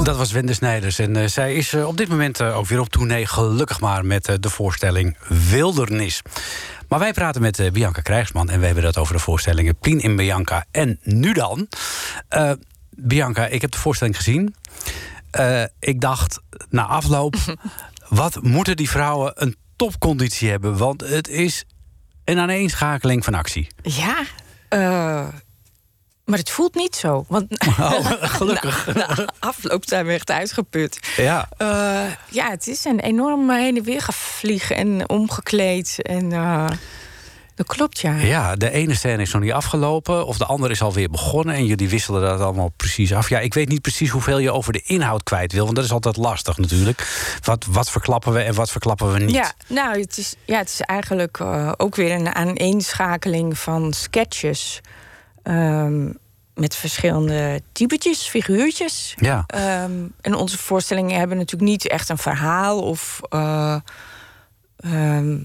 [0.04, 0.98] Dat was Wende Snijders.
[0.98, 4.06] En eh, zij is eh, op dit moment eh, ook weer op tournee, gelukkig maar,
[4.06, 5.16] met de voorstelling
[5.50, 6.22] Wildernis.
[6.88, 10.16] Maar wij praten met Bianca Krijgsman en we hebben het over de voorstellingen Plien in
[10.16, 11.68] Bianca en Nu dan.
[12.90, 14.54] Bianca, ik heb de voorstelling gezien.
[15.78, 16.40] Ik dacht
[16.70, 17.36] na afloop,
[18.08, 20.76] wat moeten die vrouwen een topconditie hebben?
[20.76, 21.64] Want het is
[22.24, 23.66] een aaneenschakeling van actie.
[23.82, 24.24] Ja,
[24.74, 25.28] eh,
[26.24, 27.24] maar het voelt niet zo.
[27.28, 27.46] Want
[27.80, 28.86] Oh, gelukkig.
[28.94, 30.98] na, na afloop zijn we echt uitgeput.
[31.16, 31.48] Ja.
[31.56, 36.02] Eh, ja, het is een enorm heen en weer gevliegen en omgekleed.
[36.02, 36.66] En eh,
[37.54, 38.14] dat klopt, ja.
[38.14, 41.54] Ja, de ene scène is nog niet afgelopen, of de andere is alweer begonnen.
[41.54, 43.28] En jullie wisselen dat allemaal precies af.
[43.28, 45.92] Ja, ik weet niet precies hoeveel je over de inhoud kwijt wil, want dat is
[45.92, 47.36] altijd lastig natuurlijk.
[47.42, 49.34] Wat, wat verklappen we en wat verklappen we niet?
[49.34, 54.80] Ja, nou, het is, ja, het is eigenlijk eh, ook weer een aaneenschakeling van sketches.
[55.44, 56.12] Ehm,
[56.54, 59.14] met verschillende typetjes, figuurtjes.
[59.18, 59.44] Ja.
[59.46, 62.82] Ehm, en onze voorstellingen hebben natuurlijk niet echt een verhaal.
[62.82, 63.76] Of, eh,
[64.76, 65.38] ehm,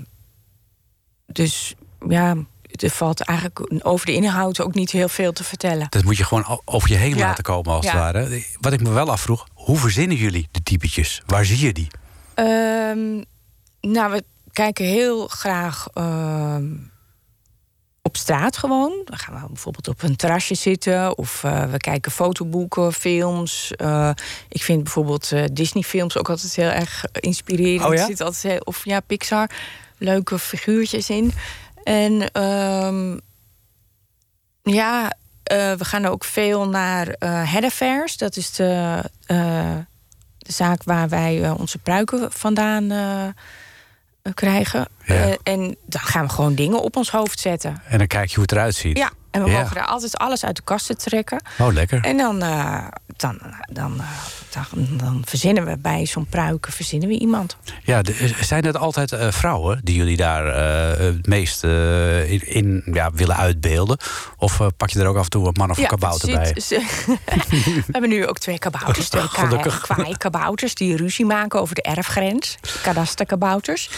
[1.28, 1.76] dus
[2.08, 5.88] ja, er valt eigenlijk over de inhoud ook niet heel veel te vertellen.
[5.90, 7.26] Dat moet je gewoon over je heen Ja.
[7.26, 8.44] laten komen, als het ware.
[8.60, 11.22] Wat ik me wel afvroeg, hoe verzinnen jullie de typetjes?
[11.26, 11.88] Waar zie je die?
[13.82, 15.88] Nou, we kijken heel graag
[18.10, 19.02] op straat gewoon.
[19.06, 21.18] Dan gaan we bijvoorbeeld op een terrasje zitten.
[21.18, 23.72] Of eh, we kijken fotoboeken, films.
[23.76, 24.12] Eh,
[24.50, 27.90] ik vind bijvoorbeeld eh, Disney-films ook altijd heel erg inspirerend.
[27.90, 28.06] Oh ja?
[28.06, 29.50] Zit altijd heel, of ja, Pixar.
[29.98, 31.34] Leuke figuurtjes in.
[31.84, 33.18] En ehm,
[34.64, 35.14] ja,
[35.78, 38.18] we gaan ook veel naar eh Head Affairs.
[38.18, 39.04] Dat is de,
[40.38, 42.88] de zaak waar wij onze pruiken vandaan
[44.34, 44.88] krijgen.
[45.14, 45.16] Ja.
[45.26, 47.82] Eh, en dan gaan we gewoon dingen op ons hoofd zetten.
[47.88, 48.98] En dan kijk je hoe het eruit ziet.
[48.98, 49.60] Ja, en we Ja.
[49.60, 51.42] mogen daar altijd alles uit de kasten trekken.
[51.60, 52.02] Oh, lekker.
[52.04, 52.88] En dan, eh,
[53.18, 53.40] dan,
[53.72, 54.06] dan, eh,
[54.50, 57.58] dan, dan verzinnen we bij zo'n pruiken verzinnen we iemand.
[57.84, 60.46] Ja, de- zijn het altijd vrouwen die jullie daar
[61.00, 63.98] het meest in, in, ja, willen uitbeelden?
[64.38, 66.54] Of pak je er ook af en toe een man of een kabouter bij?
[66.70, 69.82] we hebben nu ook twee kabouters, twee ka- Gelukkig.
[69.82, 70.76] kwaai-kabouters...
[70.76, 73.90] die ruzie maken over de erfgrens, kadasterkabouters.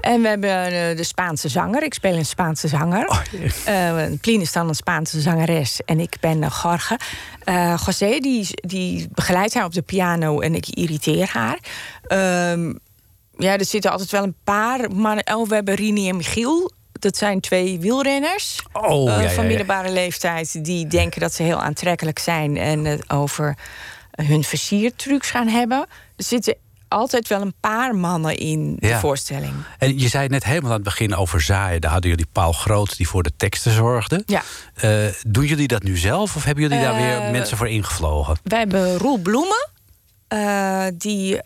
[0.00, 0.57] En we hebben
[0.96, 3.08] de Spaanse zanger, ik speel een Spaanse zanger.
[3.08, 3.20] Oh,
[3.64, 6.98] Eh Plien is dan een Spaanse zangeres en ik ben Jorge.
[7.44, 11.58] Eh José, die, die begeleidt haar op de piano en ik irriteer haar.
[12.02, 12.72] Ehm,
[13.36, 15.34] ja, er zitten altijd wel een paar mannen.
[15.34, 16.72] Oh, we hebben Rini en Michiel.
[16.92, 19.48] Dat zijn twee wielrenners Oh, eh, ja, ja, van ja.
[19.48, 20.64] middelbare leeftijd...
[20.64, 22.56] die denken dat ze heel aantrekkelijk zijn...
[22.56, 23.56] en het over
[24.10, 25.78] hun versiertrucs gaan hebben.
[26.16, 26.56] Er zitten
[26.88, 29.52] altijd wel een paar mannen in de voorstelling.
[29.78, 31.80] En je zei net helemaal aan het begin over zaaien.
[31.80, 34.22] Daar hadden jullie Paul Groot die voor de teksten zorgde.
[34.26, 34.42] Ja.
[34.74, 34.90] Eh,
[35.26, 38.36] doen jullie dat nu zelf of hebben jullie daar weer Eh, mensen voor ingevlogen?
[38.42, 39.68] Wij hebben Roel Bloemen.
[40.28, 41.38] eh, die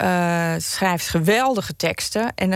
[0.59, 2.33] schrijft geweldige teksten.
[2.35, 2.53] En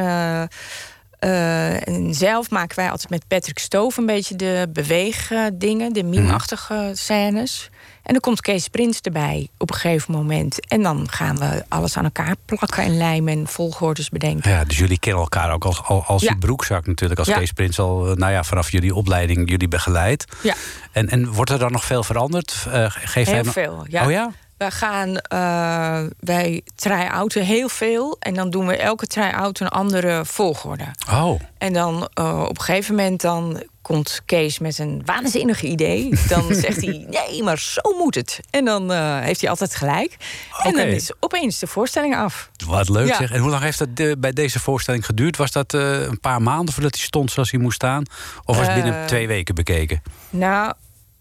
[1.19, 7.71] en zelf maken wij altijd met Patrick Stoof een beetje de beweegdingen, de meme-achtige scènes.
[8.07, 10.67] En dan komt Kees Prins erbij op een gegeven moment.
[10.69, 14.51] En dan gaan we alles aan elkaar plakken en lijmen en volgordes bedenken.
[14.51, 16.35] Ja, dus jullie kennen elkaar ook als, al- als Ja.
[16.39, 17.19] broekzak natuurlijk.
[17.21, 17.39] Als Ja.
[17.39, 20.25] Kees Prins al, eh, nou ja, vanaf jullie opleiding jullie begeleid.
[20.43, 20.55] Ja.
[20.93, 22.53] En, en wordt er dan nog veel veranderd?
[22.89, 24.05] Geeft hij Heel veel, ja.
[24.05, 24.31] Oh ja?
[24.57, 28.17] Wij gaan, eh, wij try-outen heel veel.
[28.21, 30.85] En dan doen we elke try-out een andere volgorde.
[31.11, 31.41] Oh.
[31.59, 36.19] En dan eh, op een gegeven moment dan komt Kees met een waanzinnig idee.
[36.29, 38.41] Dan zegt hij, nee, maar zo moet het.
[38.51, 40.17] En dan eh, heeft hij altijd gelijk.
[40.63, 42.51] En dan is opeens de voorstelling af.
[42.67, 43.17] Wat leuk Ja.
[43.17, 43.31] zeg.
[43.33, 45.37] En hoe lang heeft dat bij deze voorstelling geduurd?
[45.37, 48.03] Was dat een paar maanden voordat hij stond zoals hij moest staan?
[48.45, 50.03] Of was het binnen twee weken bekeken?
[50.31, 50.73] Nou,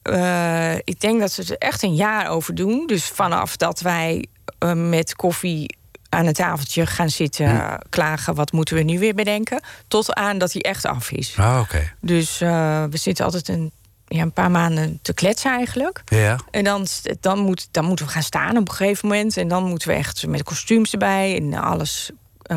[0.06, 2.88] eh, ik denk dat ze er echt een jaar over doen.
[2.88, 4.26] Dus vanaf dat wij
[4.60, 5.78] eh, met koffie
[6.10, 7.50] aan het tafeltje gaan zitten...
[7.50, 7.78] Hm.
[7.90, 9.62] klagen, wat moeten we nu weer bedenken...
[9.88, 11.36] tot aan dat hij echt af is.
[11.38, 11.92] Ah, oké.
[12.02, 13.72] Dus eh, we zitten altijd een,
[14.08, 16.02] ja, een paar maanden te kletsen eigenlijk.
[16.06, 16.40] Ja.
[16.52, 16.88] En dan,
[17.20, 19.38] dan, moet, dan moeten we gaan staan op een gegeven moment.
[19.38, 22.12] En dan moeten we echt met kostuums erbij en alles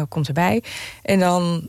[0.08, 0.62] komt erbij.
[1.02, 1.68] En dan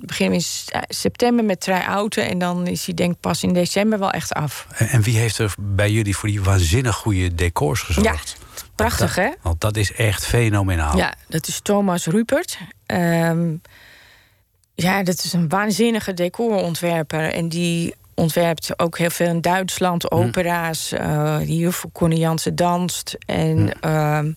[0.00, 2.28] beginnen we in eh, september met try-outen.
[2.28, 4.66] En dan is hij denk ik pas in december wel echt af.
[4.76, 8.36] En, wie heeft er bij jullie voor die waanzinnig goede decors gezorgd?
[8.38, 9.28] Ja, prachtig hè?
[9.42, 10.96] Want dat is echt fenomenaal.
[10.96, 12.58] Ja, dat is Thomas Rupert.
[12.86, 13.54] Ehm,
[14.74, 17.32] ja, dat is een waanzinnige decorontwerper.
[17.32, 20.92] En die ontwerpt ook heel veel in Duitsland, opera's.
[20.92, 23.16] eh die juffrouw Connie Jansen danst.
[23.26, 24.32] En ehm,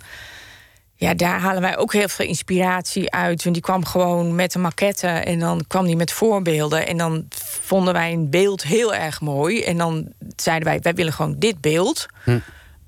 [0.95, 3.43] ja, daar halen wij ook heel veel inspiratie uit.
[3.43, 6.87] Want die kwam gewoon met een maquette en dan kwam die met voorbeelden.
[6.87, 7.25] En dan
[7.61, 9.63] vonden wij een beeld heel erg mooi.
[9.63, 12.05] En dan zeiden wij, wij willen gewoon dit beeld.
[12.23, 12.39] Hm.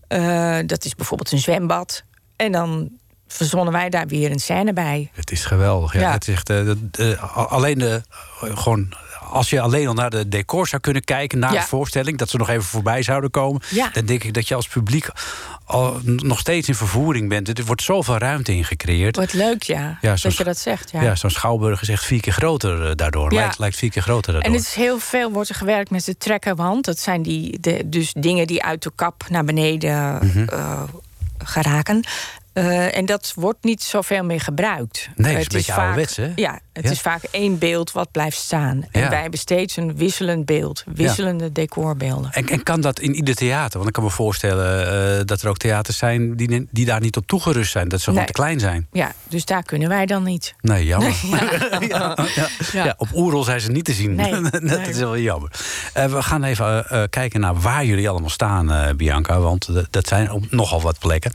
[0.08, 2.04] Eh, dat is bijvoorbeeld een zwembad.
[2.36, 2.90] En dan
[3.28, 5.10] verzonnen wij daar weer een scène bij.
[5.14, 5.94] Het is geweldig.
[5.94, 6.00] Ja.
[6.00, 6.12] Ja.
[6.12, 8.02] Het is echt, eh, a- alleen de,
[8.42, 8.94] eh, gewoon,
[9.30, 11.62] als je alleen al naar de decor zou kunnen kijken, naar Ja.
[11.62, 13.90] de voorstelling, dat ze nog even voorbij zouden komen, Ja.
[13.94, 15.08] dan denk ik dat je als publiek
[15.66, 17.58] al nog steeds in vervoering bent.
[17.60, 19.16] Er wordt zoveel ruimte in gecreëerd.
[19.16, 20.92] Wat leuk, ja, Ja, dat je dat zegt.
[20.92, 21.02] Ja.
[21.02, 23.32] Ja, zo'n schouwburg is echt vier keer groter eh, daardoor.
[23.34, 24.52] Lijkt, lijkt vier keer groter daardoor.
[24.52, 26.86] En het is heel veel wordt er gewerkt met de trekkerwand.
[26.86, 30.44] Dat zijn die, de, dus dingen die uit de kap naar beneden Mhm.
[30.50, 30.84] eh,
[31.38, 32.04] geraken.
[32.54, 35.10] Eh, en dat wordt niet zoveel meer gebruikt.
[35.16, 36.32] Nee, het is een beetje ouderwets, hè?
[36.36, 36.92] Ja, het Ja.
[36.92, 38.86] is vaak één beeld wat blijft staan.
[38.92, 39.10] En Ja.
[39.10, 40.84] wij hebben steeds een wisselend beeld.
[40.94, 42.32] Wisselende decorbeelden.
[42.32, 43.76] En, en kan dat in ieder theater?
[43.78, 44.88] Want ik kan me voorstellen
[45.20, 47.88] eh, dat er ook theaters zijn die, die daar niet op toegerust zijn.
[47.88, 48.88] Dat ze gewoon te klein zijn.
[48.92, 50.56] Ja, dus daar kunnen wij dan niet.
[50.62, 51.16] Nee, jammer.
[52.72, 52.94] Ja.
[52.98, 54.16] Op Oerol zijn ze niet te zien.
[54.16, 54.88] Nee, dat nee.
[54.90, 55.52] is wel jammer.
[55.94, 59.40] Eh, we gaan even eh, kijken naar waar jullie allemaal staan, Bianca.
[59.40, 61.32] Want dat zijn nogal wat plekken.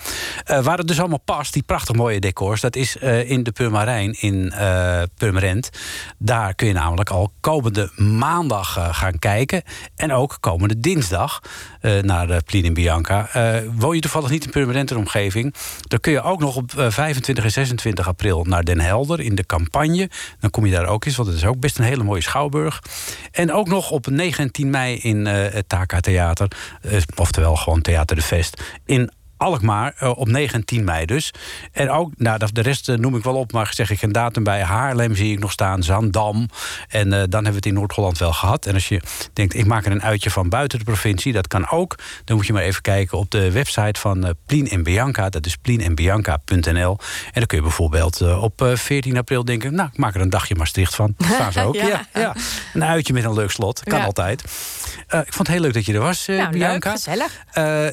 [0.63, 2.61] Waar het dus allemaal past, die prachtig mooie decors...
[2.61, 5.03] dat is in de Purmerijn in eh
[5.33, 5.71] Purmerend.
[6.19, 9.63] Daar kun je namelijk al komende maandag eh, gaan kijken.
[9.97, 11.41] En ook komende dinsdag
[11.81, 13.29] eh, naar de Plien in Bianca.
[13.33, 15.55] Eh, woon je toevallig niet in Purmerend en omgeving...
[15.81, 19.35] dan kun je ook nog op eh, 25 en 26 april naar Den Helder in
[19.35, 20.11] de campagne.
[20.41, 22.83] Dan kom je daar ook eens, want het is ook best een hele mooie schouwburg.
[23.31, 26.49] En ook nog op 9 en 10 mei in eh, het Taka Theater.
[26.83, 28.63] eh, oftewel gewoon Theater de Vest.
[28.85, 29.11] In
[29.43, 31.31] Alkmaar eh, op 9 en 10 mei dus.
[31.73, 34.45] En ook, nou, de rest eh, noem ik wel op, maar zeg ik een datum
[34.45, 36.49] bij Haarlem zie ik nog staan, Zandam.
[36.89, 38.67] En eh, dan hebben we het in Noord-Holland wel gehad.
[38.67, 39.01] En als je
[39.33, 41.99] denkt, ik maak er een uitje van buiten de provincie, dat kan ook.
[42.25, 45.29] Dan moet je maar even kijken op de website van eh Plien en Bianca.
[45.29, 46.99] Dat is plienenbianca.nl.
[47.25, 50.31] En dan kun je bijvoorbeeld op eh, 14 april denken, nou, ik maak er een
[50.31, 51.15] dagje Maastricht van.
[51.17, 51.75] Dat staan ze ook.
[51.75, 51.87] Ja.
[51.87, 52.07] ja.
[52.15, 52.35] Ja,
[52.75, 54.05] Een uitje met een leuk slot, kan Ja.
[54.05, 54.43] altijd.
[54.43, 56.91] Ik vond het heel leuk dat je er was, Nou, leuk, Bianca.
[56.91, 57.45] gezellig.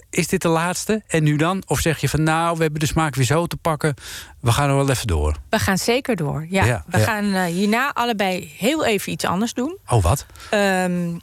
[0.10, 1.04] Is dit de laatste?
[1.08, 1.64] En nu dan?
[1.68, 3.94] Of zeg je van nou, we hebben de smaak weer zo te pakken.
[4.40, 5.36] We gaan er wel even door.
[5.50, 6.46] We gaan zeker door.
[6.50, 7.04] Ja, Ja, we ja.
[7.04, 9.78] gaan eh, hierna allebei heel even iets anders doen.
[9.88, 10.26] Oh, wat?
[10.50, 11.18] Ehm,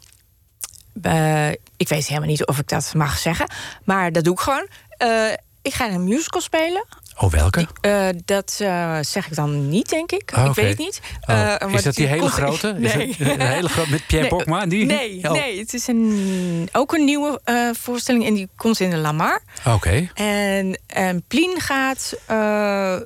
[1.02, 3.46] eh, ik weet helemaal niet of ik dat mag zeggen,
[3.84, 4.68] maar dat doe ik gewoon.
[4.90, 6.84] Eh, ik ga een musical spelen.
[7.18, 7.66] Oh, welke?
[7.80, 10.32] Eh, dat eh, zeg ik dan niet, denk ik.
[10.36, 11.00] Oh, ik weet niet.
[11.26, 12.76] Oh, is dat die hele grote?
[12.80, 13.14] Is Nee.
[13.18, 14.66] het een hele grote met Pierre Nee, Bokma?
[14.66, 14.84] Die?
[14.84, 15.30] Nee, Oh.
[15.30, 19.42] nee, het is een, ook een nieuwe eh, voorstelling en die komt in de Lamar.
[19.66, 20.08] Oké.
[20.14, 22.18] En, en Plien gaat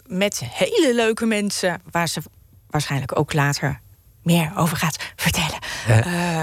[0.07, 2.21] met hele leuke mensen, waar ze
[2.71, 3.81] waarschijnlijk ook later
[4.23, 5.59] meer over gaat vertellen.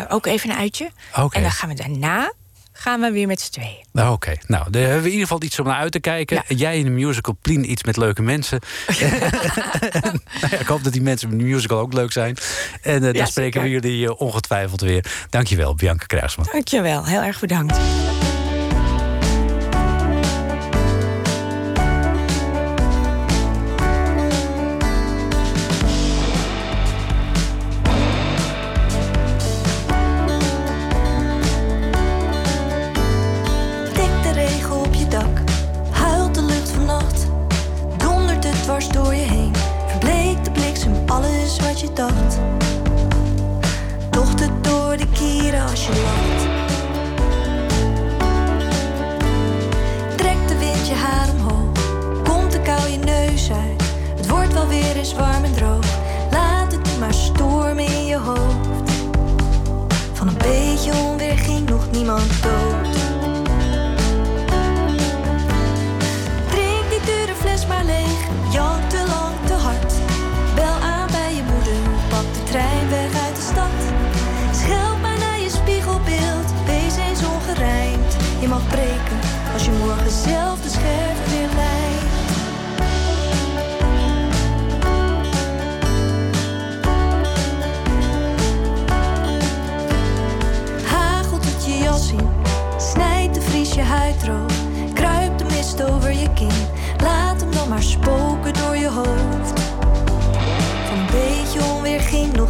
[0.09, 0.89] Ook even een uitje.
[1.19, 1.35] Oké.
[1.35, 2.33] En dan gaan we daarna
[2.77, 3.85] gaan we weer met z'n tweeën.
[3.91, 6.43] Nou, Oké, nou, dan hebben we in ieder geval iets om naar uit te kijken.
[6.47, 8.59] Jij in de musical, Plien, iets met leuke mensen.
[8.99, 10.19] nou
[10.51, 12.37] ja, ik hoop dat die mensen in de musical ook leuk zijn.
[12.81, 15.05] En eh, dan Ja, spreken we jullie eh, ongetwijfeld weer.
[15.29, 16.47] Dankjewel, Bianca Kruisman.
[16.51, 17.77] Dankjewel, heel erg bedankt.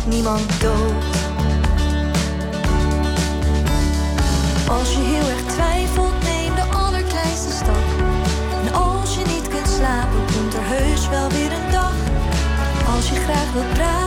[0.08, 1.04] Niemand dood.
[4.70, 7.86] Als je heel erg twijfelt, neem de allerkleinste stap.
[8.66, 11.96] En als je niet kunt slapen, komt er heus wel weer een dag.
[12.96, 14.07] Als je graag wilt praten,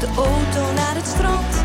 [0.00, 1.59] de auto naar het strand.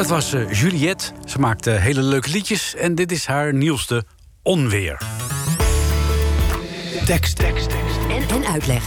[0.00, 1.04] Dat was eh, Juliette.
[1.24, 4.04] Ze maakt eh, hele leuke liedjes en dit is haar nieuwste
[4.42, 4.98] Onweer.
[7.04, 7.98] Tekst, tekst, tekst.
[8.08, 8.84] En, en uitleg.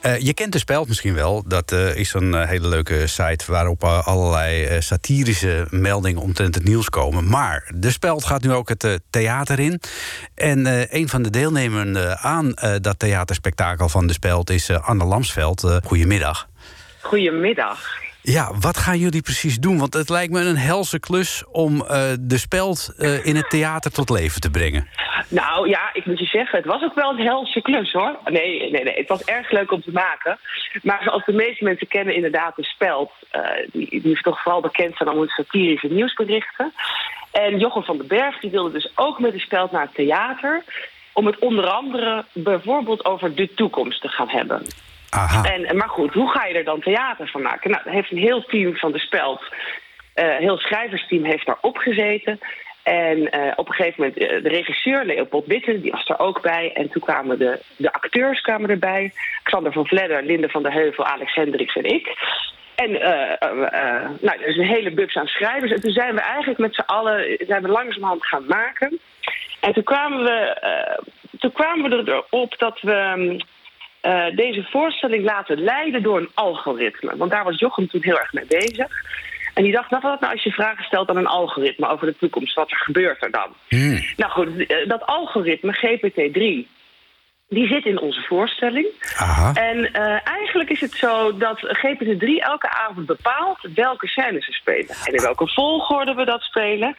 [0.00, 1.42] Eh, je kent de Speld misschien wel.
[1.46, 6.88] Dat eh, is een eh, hele leuke site waarop allerlei satirische meldingen omtrent het nieuws
[6.88, 7.28] komen.
[7.28, 9.80] Maar de Speld gaat nu ook het theater in.
[10.34, 15.80] En een van de deelnemers aan dat theaterspektakel van de Speld is Anne Lamsveld.
[15.84, 16.48] Goedemiddag.
[17.00, 18.09] Goedemiddag.
[18.22, 19.78] Ja, wat gaan jullie precies doen?
[19.78, 23.92] Want het lijkt me een helse klus om eh, de Speld eh, in het theater
[23.92, 24.88] tot leven te brengen.
[25.28, 28.18] Nou ja, ik moet je zeggen, het was ook wel een helse klus hoor.
[28.24, 30.38] Nee, nee, nee, het was erg leuk om te maken.
[30.82, 33.12] Maar zoals de meeste mensen kennen inderdaad de Speld...
[33.30, 33.42] eh,
[33.72, 36.72] die, die is toch vooral bekend van allemaal satirische nieuwsberichten.
[37.30, 40.64] En Jochem van den Berg die wilde dus ook met de Speld naar het theater...
[41.12, 44.62] om het onder andere bijvoorbeeld over de toekomst te gaan hebben.
[45.42, 47.70] En, maar goed, hoe ga je er dan theater van maken?
[47.70, 49.42] Nou, heeft een heel team van de Speld,
[50.14, 52.38] eh, een heel schrijversteam heeft daar opgezeten.
[52.82, 56.42] En eh, op een gegeven moment, eh, de regisseur Leopold Witten, die was er ook
[56.42, 56.72] bij.
[56.74, 59.12] En toen kwamen de, de acteurs kwamen erbij.
[59.42, 62.16] Xander van Vledder, Linde van der Heuvel, Alex Hendricks en ik.
[62.74, 65.72] En eh, eh, eh, nou, er is een hele bubs aan schrijvers.
[65.72, 68.98] En toen zijn we eigenlijk met z'n allen zijn we langzamerhand gaan maken.
[69.60, 70.98] En toen kwamen we, eh,
[71.38, 73.40] toen kwamen we erop dat we mm,
[74.00, 77.16] eh, deze voorstelling laten leiden door een algoritme.
[77.16, 78.88] Want daar was Jochem toen heel erg mee bezig.
[79.54, 82.16] En die dacht, nou, wat nou als je vragen stelt aan een algoritme over de
[82.16, 82.54] toekomst?
[82.54, 83.54] Wat er gebeurt er dan?
[84.16, 86.68] Nou goed, eh, dat algoritme, GPT-3,
[87.50, 88.86] die zit in onze voorstelling.
[89.54, 94.96] En eh, eigenlijk is het zo dat GPT-3 elke avond bepaalt welke scènes ze spelen.
[95.04, 96.96] En in welke volgorde we dat spelen.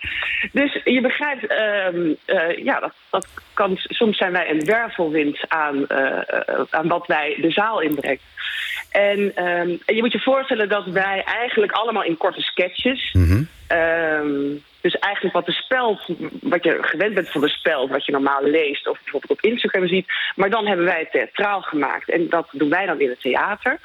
[0.51, 5.87] Dus je begrijpt, ehm, eh, ja, dat, dat kan, soms zijn wij een wervelwind aan,
[5.87, 8.19] eh, aan wat wij de zaal inbrengen.
[8.91, 13.11] En ehm, je moet je voorstellen dat wij eigenlijk allemaal in korte sketches...
[13.71, 16.07] Ehm, dus eigenlijk wat de speld,
[16.41, 19.87] wat je gewend bent van de speld, wat je normaal leest of bijvoorbeeld op Instagram
[19.87, 20.07] ziet.
[20.35, 23.79] Maar dan hebben wij het theatraal gemaakt en dat doen wij dan in het theater.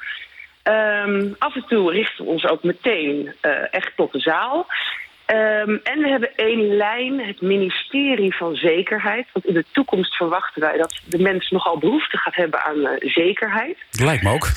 [0.63, 4.67] Ehm, af en toe richten we ons ook meteen eh, echt tot de zaal.
[5.27, 9.27] Ehm, en we hebben één lijn, het ministerie van Zekerheid.
[9.33, 13.13] Want in de toekomst verwachten wij dat de mens nogal behoefte gaat hebben aan eh,
[13.13, 13.77] zekerheid.
[13.91, 14.47] Lijkt me ook.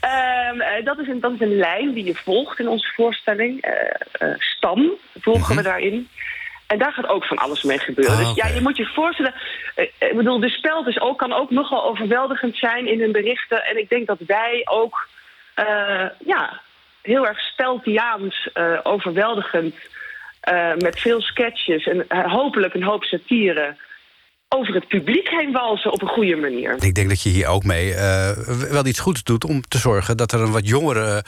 [0.00, 3.60] Ehm, eh, dat, is een, dat is een lijn die je volgt in onze voorstelling.
[3.60, 4.90] Eh, stam
[5.20, 6.08] volgen we daarin.
[6.66, 8.16] En daar gaat ook van alles mee gebeuren.
[8.16, 9.34] Ah, Dus ja, je moet je voorstellen...
[9.74, 13.64] ik bedoel, de speld is ook, kan ook nogal overweldigend zijn in hun berichten.
[13.64, 15.08] En ik denk dat wij ook
[16.24, 16.60] ja,
[17.04, 19.74] heel erg speltiaans, eh, overweldigend...
[20.40, 23.76] eh, met veel sketches en eh, hopelijk een hoop satire...
[24.48, 26.76] over het publiek heen walsen op een goede manier.
[26.84, 27.94] Ik denk dat je hier ook mee
[28.70, 31.24] wel iets goeds doet om te zorgen dat er een wat jongere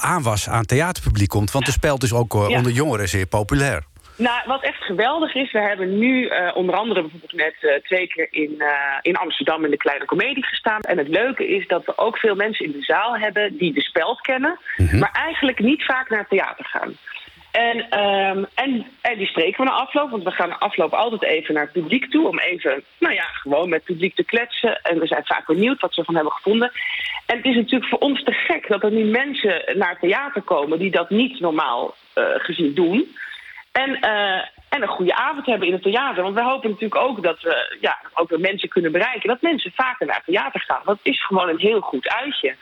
[0.00, 1.50] aanwas aan theaterpubliek komt.
[1.50, 2.56] Want de speld is ook Ja.
[2.56, 3.84] onder jongeren zeer populair.
[4.16, 8.06] Nou, wat echt geweldig is, we hebben nu eh, onder andere bijvoorbeeld net eh, twee
[8.06, 10.80] keer in, eh, in Amsterdam in de Kleine Comedie gestaan.
[10.80, 13.80] En het leuke is dat we ook veel mensen in de zaal hebben die de
[13.80, 14.58] speld kennen,
[14.98, 16.96] maar eigenlijk niet vaak naar het theater gaan.
[17.50, 21.22] En, ehm, en, en die spreken we na afloop, want we gaan na afloop altijd
[21.22, 24.82] even naar het publiek toe om even, nou ja, gewoon met het publiek te kletsen.
[24.82, 26.72] En we zijn vaak benieuwd wat ze ervan hebben gevonden.
[27.26, 30.42] En het is natuurlijk voor ons te gek dat er nu mensen naar het theater
[30.42, 31.94] komen die dat niet normaal
[32.38, 33.16] gezien doen.
[33.82, 36.22] En, eh, en een goede avond hebben in het theater.
[36.22, 39.28] Want we hopen natuurlijk ook dat we ja, ook weer mensen kunnen bereiken.
[39.28, 40.80] Dat mensen vaker naar het theater gaan.
[40.84, 42.56] Dat is gewoon een heel goed uitje.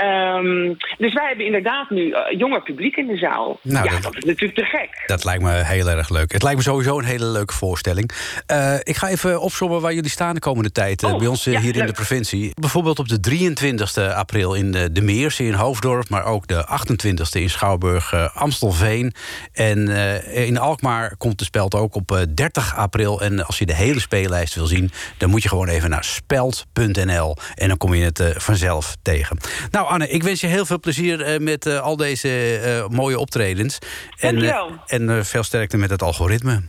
[0.00, 3.58] Ehm, dus wij hebben inderdaad nu eh, jonger publiek in de zaal.
[3.62, 5.02] Nou, ja, dat- dat is natuurlijk te gek.
[5.06, 6.32] Dat lijkt me heel erg leuk.
[6.32, 8.10] Het lijkt me sowieso een hele leuke voorstelling.
[8.46, 11.44] Eh, ik ga even opzommen waar jullie staan de komende tijd eh, Oh, bij ons
[11.44, 12.52] ja, hier in de provincie.
[12.60, 17.40] Bijvoorbeeld op de 23e april in de, de Meersen in Hoofddorp, maar ook de 28e
[17.40, 19.12] in Schouwburg Amstelveen.
[19.52, 19.88] En
[20.34, 23.20] in Alkmaar komt de speld ook op eh, 30 april.
[23.20, 27.36] En als je de hele speellijst wil zien, dan moet je gewoon even naar speld.nl
[27.54, 29.38] en dan kom je het vanzelf tegen.
[29.70, 33.18] Nou, Anne, ik wens je heel veel plezier eh, met eh, al deze eh, mooie
[33.18, 33.78] optredens.
[34.18, 34.72] En, Dankjewel.
[34.86, 36.62] en veel sterkte met het algoritme.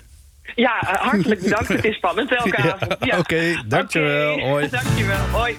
[0.56, 1.68] Ja, hartelijk bedankt.
[1.68, 2.96] Het is spannend elke avond.
[3.00, 3.18] Ja.
[3.18, 4.40] oké, dankjewel.
[4.40, 4.70] Hoi.
[4.70, 5.18] Dankjewel.
[5.32, 5.58] Hoi.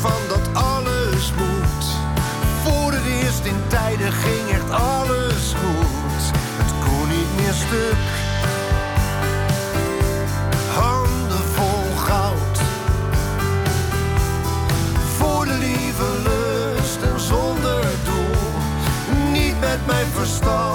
[0.00, 1.84] Van dat alles moet.
[2.62, 6.22] Voor het eerst in tijden ging echt alles goed.
[6.60, 8.04] Het kon niet meer stuk.
[10.74, 12.58] Handen vol goud.
[15.16, 19.32] Voor de lieve lust en zonder doel.
[19.32, 20.71] Niet met mijn verstand,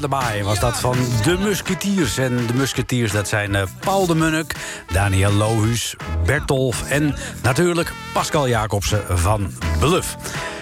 [0.00, 2.18] de baai was dat van de Musketiers.
[2.18, 4.54] En de Musketiers, dat zijn eh, Paul de Munnik,
[4.92, 6.90] Daniel Lohuus, Bertolf...
[6.90, 10.16] en natuurlijk Pascal Jacobsen van Bluff.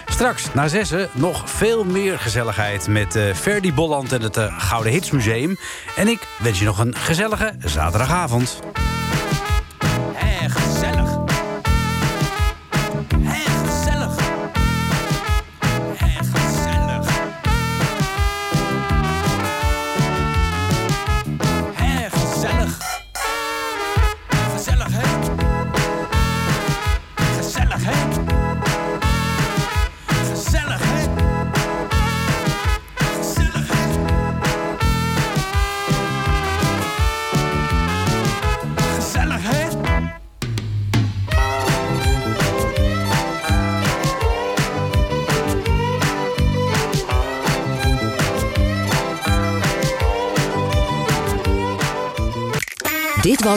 [0.06, 2.88] Straks, na zessen, nog veel meer gezelligheid...
[2.88, 5.58] met eh Ferdy Bolland en het eh, Gouden Hitsmuseum.
[5.96, 8.58] En ik wens je nog een gezellige zaterdagavond.